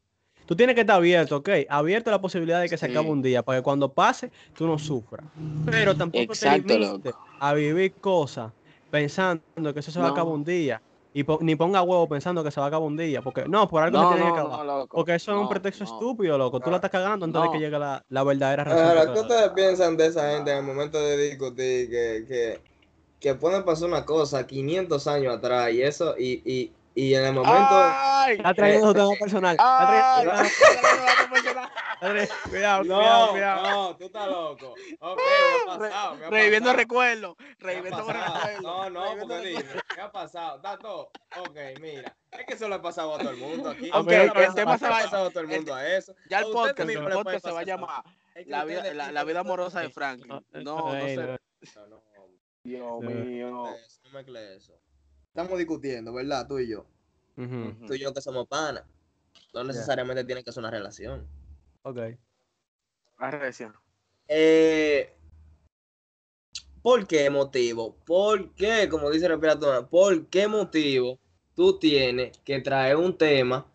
[0.51, 1.49] tú tienes que estar abierto, ¿ok?
[1.69, 4.67] Abierto a la posibilidad de que se acabe un día, para que cuando pase, tú
[4.67, 5.27] no sufras.
[5.65, 7.19] Pero tampoco Exacto, te limites loco.
[7.39, 8.53] a vivir cosas
[8.91, 9.43] pensando
[9.73, 10.83] que eso se va a acabar un día.
[11.13, 13.69] Y po- ni ponga huevo pensando que se va a acabar un día, porque no,
[13.69, 14.61] por algo se No, tiene que acabar.
[14.65, 14.97] loco.
[14.99, 15.95] Porque eso es un pretexto no.
[15.95, 16.61] estúpido, loco.
[16.61, 18.87] Tú la estás cagando antes de que llegue la, la verdadera razón.
[18.89, 22.65] Ahora, ¿qué te- ustedes piensan de esa gente en el momento de discutir que, que,
[23.19, 27.33] que pueden pasar una cosa 500 años atrás y eso, y, y, y en el
[27.33, 27.69] momento...
[27.71, 28.37] ¡Ay!
[28.37, 29.57] Está trayendo su tema personal.
[29.59, 30.27] ¡Ay!
[30.27, 31.61] está trayendo-
[32.49, 33.71] Cuidado, No, cuidado, cuidado.
[33.71, 34.75] no, tú estás loco.
[35.01, 35.19] Ok,
[35.67, 37.37] me ha pasado, me ha Reviviendo recuerdos.
[37.39, 38.63] Me Reviviendo recuerdos.
[38.63, 39.65] No, no, porque dime.
[39.95, 40.57] ¿qué ha pasado?
[40.57, 41.11] Está todo.
[41.39, 42.17] Ok, mira.
[42.33, 43.91] Es que eso le ha pasado a todo el mundo aquí.
[43.93, 46.15] Ok, Le ha el pasado- tema se pasado a todo el el- mundo a eso.
[46.31, 48.03] Ya el podcast, el podcast se va a llamar
[48.47, 50.29] La vida, la, vida amorosa de Franklin.
[50.29, 51.17] No, No, sé.
[51.17, 51.39] no.
[51.87, 52.03] No,
[52.65, 53.51] Dios mío.
[53.51, 54.73] no, no mezcle eso.
[55.31, 56.47] Estamos discutiendo, ¿verdad?
[56.47, 56.85] Tú y yo.
[57.37, 58.85] Tú y yo que somos panas.
[59.55, 61.27] No necesariamente tiene que ser una relación.
[61.83, 61.99] Ok.
[63.19, 63.73] Arrecia.
[64.29, 65.15] Eh,
[66.83, 67.97] ¿Por qué motivo?
[68.07, 71.19] ¿Por qué, como dice Respiratona, por qué motivo
[71.55, 73.67] tú tienes que traer un tema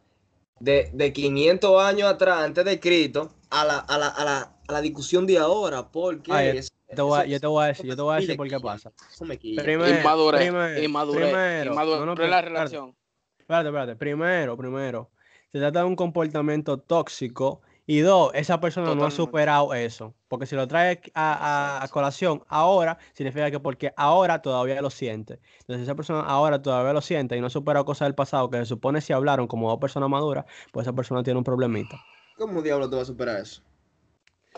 [0.59, 4.71] de, de 500 años atrás, antes de Cristo, a la, a la, a la, a
[4.73, 5.89] la discusión de ahora?
[5.91, 6.31] ¿Por qué?
[6.33, 6.61] Ah, yo
[6.95, 8.37] Te voy a- eso- yo te voy a eso decir, yo te voy a decir
[8.37, 8.91] por qué pasa.
[9.19, 10.41] Primero, Inmadurez.
[10.41, 11.27] primero, Inmadurez.
[11.29, 11.71] primero.
[11.71, 12.95] Inmadurez No, no, la relación.
[13.39, 13.95] Espérate, espérate.
[13.95, 15.11] Primero, primero,
[15.51, 17.61] se trata de un comportamiento tóxico.
[17.87, 20.15] Y dos, esa persona no ha superado eso.
[20.27, 24.89] Porque si lo trae a, a- a colación ahora, significa que porque ahora todavía lo
[24.89, 25.39] siente.
[25.59, 28.49] Entonces, si esa persona ahora todavía lo siente y no ha superado cosas del pasado
[28.49, 31.97] que se supone si hablaron como dos personas maduras, pues esa persona tiene un problemita.
[32.37, 33.61] ¿Cómo diablo tú vas a superar eso?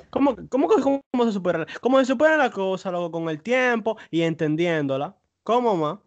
[0.09, 1.65] ¿Cómo, cómo, cómo, se supera?
[1.81, 5.17] ¿Cómo se supera la cosa, luego con el tiempo y entendiéndola?
[5.43, 5.99] ¿Cómo más?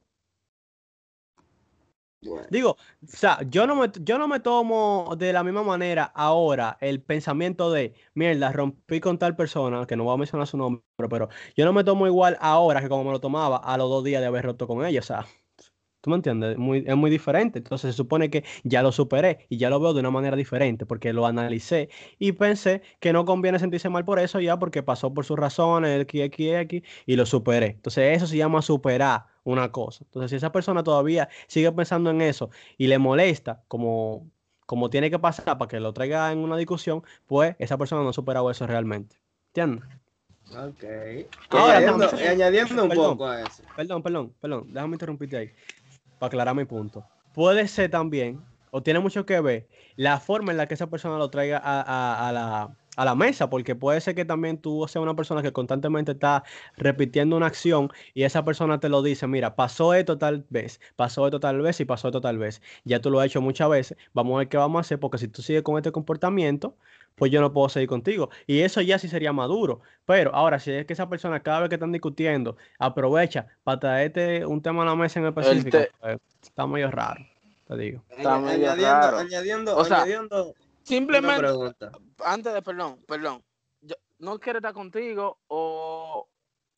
[2.23, 6.05] Bueno, Digo, o sea, yo no me, yo no me tomo de la misma manera
[6.05, 10.59] ahora el pensamiento de, mierda, rompí con tal persona, que no voy a mencionar su
[10.59, 13.89] nombre, pero yo no me tomo igual ahora que como me lo tomaba a los
[13.89, 15.25] dos días de haber roto con ella, o sea,
[16.01, 16.57] ¿tú me entiendes?
[16.57, 19.93] Muy, es muy diferente, entonces se supone que ya lo superé y ya lo veo
[19.93, 24.19] de una manera diferente porque lo analicé y pensé que no conviene sentirse mal por
[24.19, 27.67] eso ya porque pasó por sus razones, X, X, X, y lo superé.
[27.67, 30.05] Entonces eso se llama superar una cosa.
[30.05, 34.27] Entonces si esa persona todavía sigue pensando en eso y le molesta como,
[34.67, 38.11] como tiene que pasar para que lo traiga en una discusión, pues esa persona no
[38.11, 39.17] ha superado eso realmente.
[39.49, 39.85] ¿Entiendes?
[40.51, 40.85] ok.
[41.51, 43.13] Ahora añadiendo, un Perdón.
[43.13, 43.63] poco a eso.
[43.77, 45.51] Perdón, perdón, perdón, déjame interrumpirte ahí
[46.21, 47.11] para aclarar mi punto.
[47.33, 51.19] Puede ser también, o tiene mucho que ver, la forma en la que esa persona
[51.19, 54.85] lo traiga a, a- a la, a la mesa, porque puede ser que también tú
[54.87, 56.45] seas una persona que constantemente está
[56.77, 61.27] repitiendo una acción y esa persona te lo dice, mira, pasó esto tal vez, pasó
[61.27, 62.61] esto tal vez y pasó esto tal vez.
[62.85, 65.17] Ya tú lo has hecho muchas veces, vamos a ver qué vamos a hacer, porque
[65.17, 66.77] si tú sigues con este comportamiento,
[67.15, 68.29] pues yo no puedo seguir contigo.
[68.47, 69.81] Y eso ya sí sería maduro.
[70.05, 74.45] Pero ahora, si es que esa persona cada vez que están discutiendo aprovecha para traerte
[74.45, 77.25] un tema a la mesa en específico, te- pues, está medio raro,
[77.67, 78.03] te digo.
[78.11, 79.19] Está Añ- medio añadiendo, raro.
[79.19, 81.93] añadiendo, O sea, añadiendo una Simplemente, pregunta.
[82.25, 83.43] antes de, perdón, perdón.
[83.83, 86.27] Yo, no quiere estar contigo o.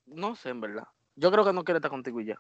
[0.07, 0.87] No sé, en verdad.
[1.17, 2.37] Yo creo que no quiere estar contigo y ya.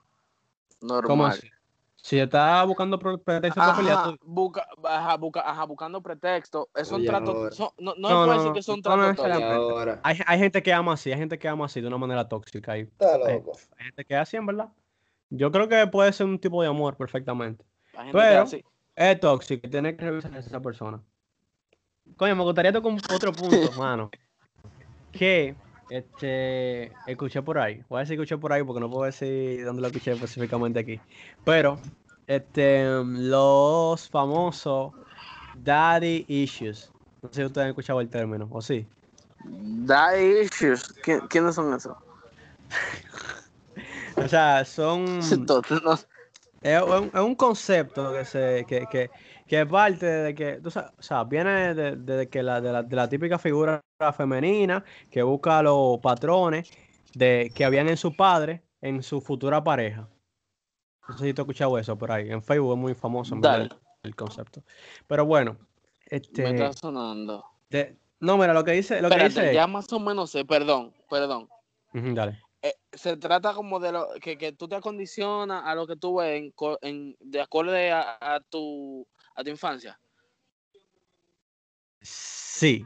[0.80, 1.06] Normal.
[1.08, 1.48] ¿Cómo así?
[1.96, 6.68] Si está buscando pro- pretexto para pelear, busca, ajá, busca- ajá, buscando pretexto.
[6.74, 7.52] Es un trato.
[7.52, 9.98] son- no, No, no, no puede no, decir que son no, no tratos tóxicos.
[10.02, 12.76] hay, hay gente que ama así, hay gente que ama así de una manera tóxica.
[12.76, 13.52] Y Está hay, loco.
[13.78, 14.68] hay gente que es así, en verdad.
[15.30, 17.64] Yo creo que puede ser un tipo de amor perfectamente.
[18.10, 18.46] Pero-
[18.96, 21.00] es tóxico y tienes que revisar a esa persona.
[22.16, 24.10] Coño, me gustaría tocar otro punto, mano.
[25.12, 25.54] Que
[25.88, 27.82] este escuché por ahí.
[27.88, 31.00] Voy a decir escuché por ahí porque no puedo decir dónde lo escuché específicamente aquí.
[31.44, 31.78] Pero,
[32.26, 34.92] este, los famosos
[35.62, 36.90] daddy issues.
[37.22, 38.86] No sé si ustedes han escuchado el término, o sí.
[39.44, 40.94] Daddy issues.
[41.04, 41.96] ¿Qui- ¿Quiénes son esos?
[44.16, 45.18] O sea, son.
[46.62, 49.10] Es un concepto que se que, que,
[49.52, 52.82] que parte de que tú sabes, o sea, viene de, de que la, de, la,
[52.82, 53.82] de la típica figura
[54.16, 56.70] femenina que busca los patrones
[57.12, 60.08] de que habían en su padre en su futura pareja.
[61.06, 62.30] No sé si tú has escuchado eso por ahí.
[62.30, 63.64] En Facebook es muy famoso Dale.
[63.64, 63.72] el,
[64.04, 64.62] el concepto.
[65.06, 65.58] Pero bueno,
[66.10, 67.44] me este está sonando.
[67.68, 70.94] de- no, mira, lo que dice, lo que dice ya más o menos sé, perdón,
[71.10, 71.46] perdón.
[71.92, 72.40] Dale.
[72.62, 76.16] Eh, se trata como de lo que, que tú te acondicionas a lo que tú
[76.18, 79.98] ves en, en- de acuerdo a, a tu a tu infancia.
[82.00, 82.84] Sí,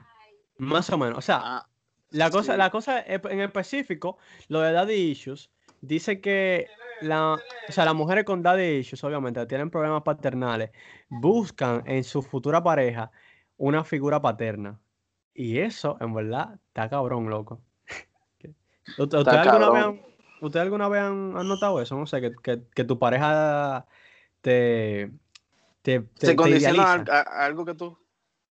[0.58, 1.18] más o menos.
[1.18, 1.66] O sea, Ah,
[2.10, 2.58] La cosa, Sí.
[2.58, 4.16] la cosa espe- en específico,
[4.48, 5.50] lo de daddy issues,
[5.80, 6.68] dice que
[7.00, 10.70] la, o sea, las mujeres con daddy issues, obviamente, tienen problemas paternales,
[11.08, 13.10] buscan en su futura pareja
[13.56, 14.78] una figura paterna.
[15.34, 17.60] Y eso, en verdad, está cabrón, loco.
[18.98, 20.00] ¿Usted- ¿Ustedes alguna, vez han-
[20.40, 21.96] ¿Ustedes alguna vez han, han notado eso?
[21.96, 23.86] No sé, que, que- que tu pareja
[24.40, 25.10] te,
[25.82, 27.12] te, te- se condiciona a, idealiza.
[27.12, 27.96] a- a algo que tú.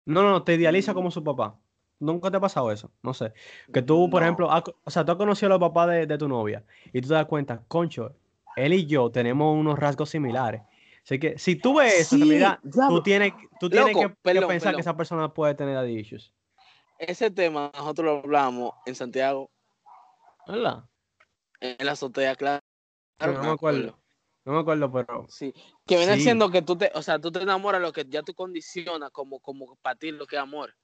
[0.05, 1.59] No, no, no, te idealiza como su papá.
[2.01, 2.91] ¿Nunca te ha pasado eso?
[3.03, 3.33] No sé.
[3.73, 4.27] Que tú, por No.
[4.27, 7.01] ejemplo, has o sea, tú has conocido a los papás de, de tu novia y
[7.01, 8.13] tú te das cuenta, concho,
[8.57, 10.63] él y yo tenemos unos rasgos similares.
[11.05, 12.59] Así que si tú ves eso, en realidad,
[12.89, 16.33] tú tienes, tú tienes Loco, que, pensar que esa persona puede tener issues.
[16.99, 19.51] Ese tema nosotros lo hablamos en Santiago,
[20.47, 20.85] ¿Verdad?
[21.61, 22.61] en la azotea, claro.
[23.21, 23.99] No, no me acuerdo.
[24.45, 25.55] No me acuerdo, pero Sí,
[25.87, 26.23] que viene Sí.
[26.23, 29.11] siendo que tú te, o sea, tú te enamoras de lo que ya tú condicionas
[29.13, 30.75] como, como para ti lo que es amor.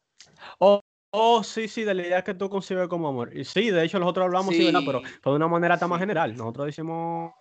[1.10, 3.36] Oh, sí, sí, de la idea que tú concibes como amor.
[3.36, 4.82] Y sí, de hecho, nosotros hablamos, sí, ¿verdad?
[4.84, 6.36] Pero de una manera tan más general.
[6.36, 7.32] Nosotros decimos,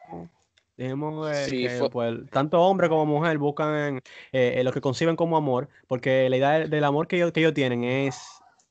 [0.78, 4.02] dijimos eh, Sí, que fue- pues, tanto hombre como mujer buscan eh,
[4.32, 7.42] eh, lo que conciben como amor, porque la idea del, del amor que ellos, que
[7.42, 8.20] ellos tienen es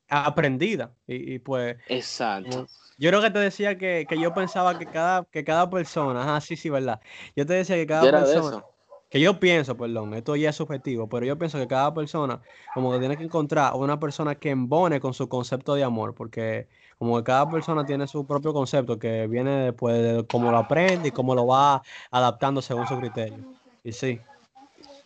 [0.09, 0.95] aprendida.
[1.07, 2.51] Y, y, pues, Exacto.
[2.51, 2.69] como-
[2.99, 6.41] yo creo que te decía que, que yo pensaba que cada, que cada persona, ah,
[6.41, 7.01] sí, sí, ¿verdad?
[7.35, 8.65] Yo te decía que cada persona,
[9.11, 12.41] que yo pienso, perdón, esto ya es subjetivo, pero yo pienso que cada persona
[12.75, 16.69] como que tiene que encontrar una persona que embone con su concepto de amor, porque
[16.99, 21.09] como que cada persona tiene su propio concepto que viene después de cómo lo aprende
[21.09, 23.39] y cómo lo va adaptando según su criterio.
[23.85, 24.21] Y sí.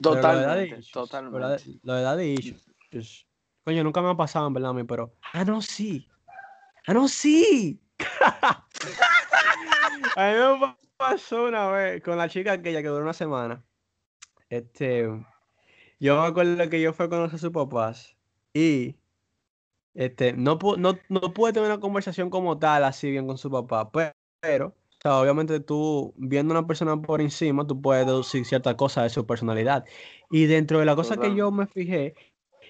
[0.01, 1.39] pero lo Totalmente, totalmente.
[1.39, 3.27] Lo de, lo de daddy issues,
[3.65, 6.07] coño, nunca me ha pasado en verdad a mí, pero, ah, no, sí.
[6.87, 7.81] Ah, no, sí.
[10.17, 13.65] a mí me pasó una vez con la chica aquella que duró una semana.
[14.49, 15.07] Este,
[16.01, 18.17] yo me acuerdo que yo fui a conocer a sus papás
[18.53, 18.97] y
[19.95, 23.51] este, no, pu- no, no pude tener una conversación como tal, así bien con su
[23.51, 28.07] papá, pe- pero, o sea, obviamente tú viendo a una persona por encima, tú puedes
[28.07, 29.85] deducir ciertas cosas de su personalidad.
[30.31, 32.15] Y dentro de la cosa que yo me fijé,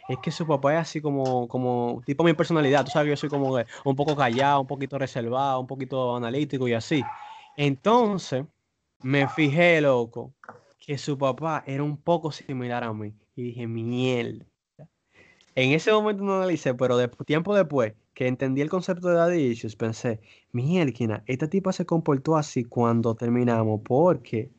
[0.09, 2.85] es que su papá es así como, como tipo mi personalidad.
[2.85, 6.67] Tú sabes que yo soy como un poco callado, un poquito reservado, un poquito analítico
[6.69, 7.03] y así.
[7.57, 8.45] Entonces,
[9.03, 10.35] me fijé, loco,
[10.79, 13.15] que su papá era un poco similar a mí.
[13.37, 14.45] Y dije, mierda.
[15.55, 19.43] En ese momento no analicé, pero de, tiempo después que entendí el concepto de daddy
[19.47, 20.21] issues, pensé,
[20.53, 24.51] mierda, esta tipa se comportó así cuando terminamos, porque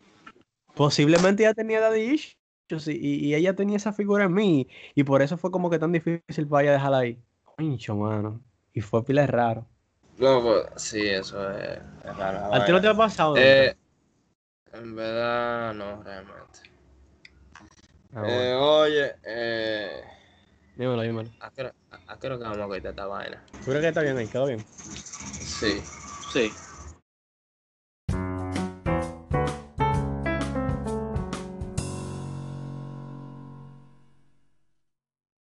[0.75, 2.19] posiblemente ella tenía daddy
[2.87, 5.79] y, y- y ella tenía esa figura en mí, y por eso fue como que
[5.79, 7.21] tan difícil para ella dejarla ahí.
[7.57, 8.41] Pincho, mano.
[8.73, 9.67] Y fue pila raro.
[10.17, 12.53] No, pues, sí, eso es, es raro.
[12.55, 13.37] ¿A ti no te ha pasado?
[13.37, 13.75] Eh,
[14.73, 16.59] en verdad, no, realmente.
[18.15, 20.01] Ah, Eh, oye, eh,
[20.75, 21.29] Dímelo, dímelo.
[21.39, 23.43] ¿a qué hora- a- a qué hora que vamos a quitar esta vaina?
[23.63, 24.27] ¿Tú crees que está bien ahí?
[24.27, 24.65] ¿Quedó bien?
[25.43, 25.83] Sí.
[26.29, 26.55] Sí.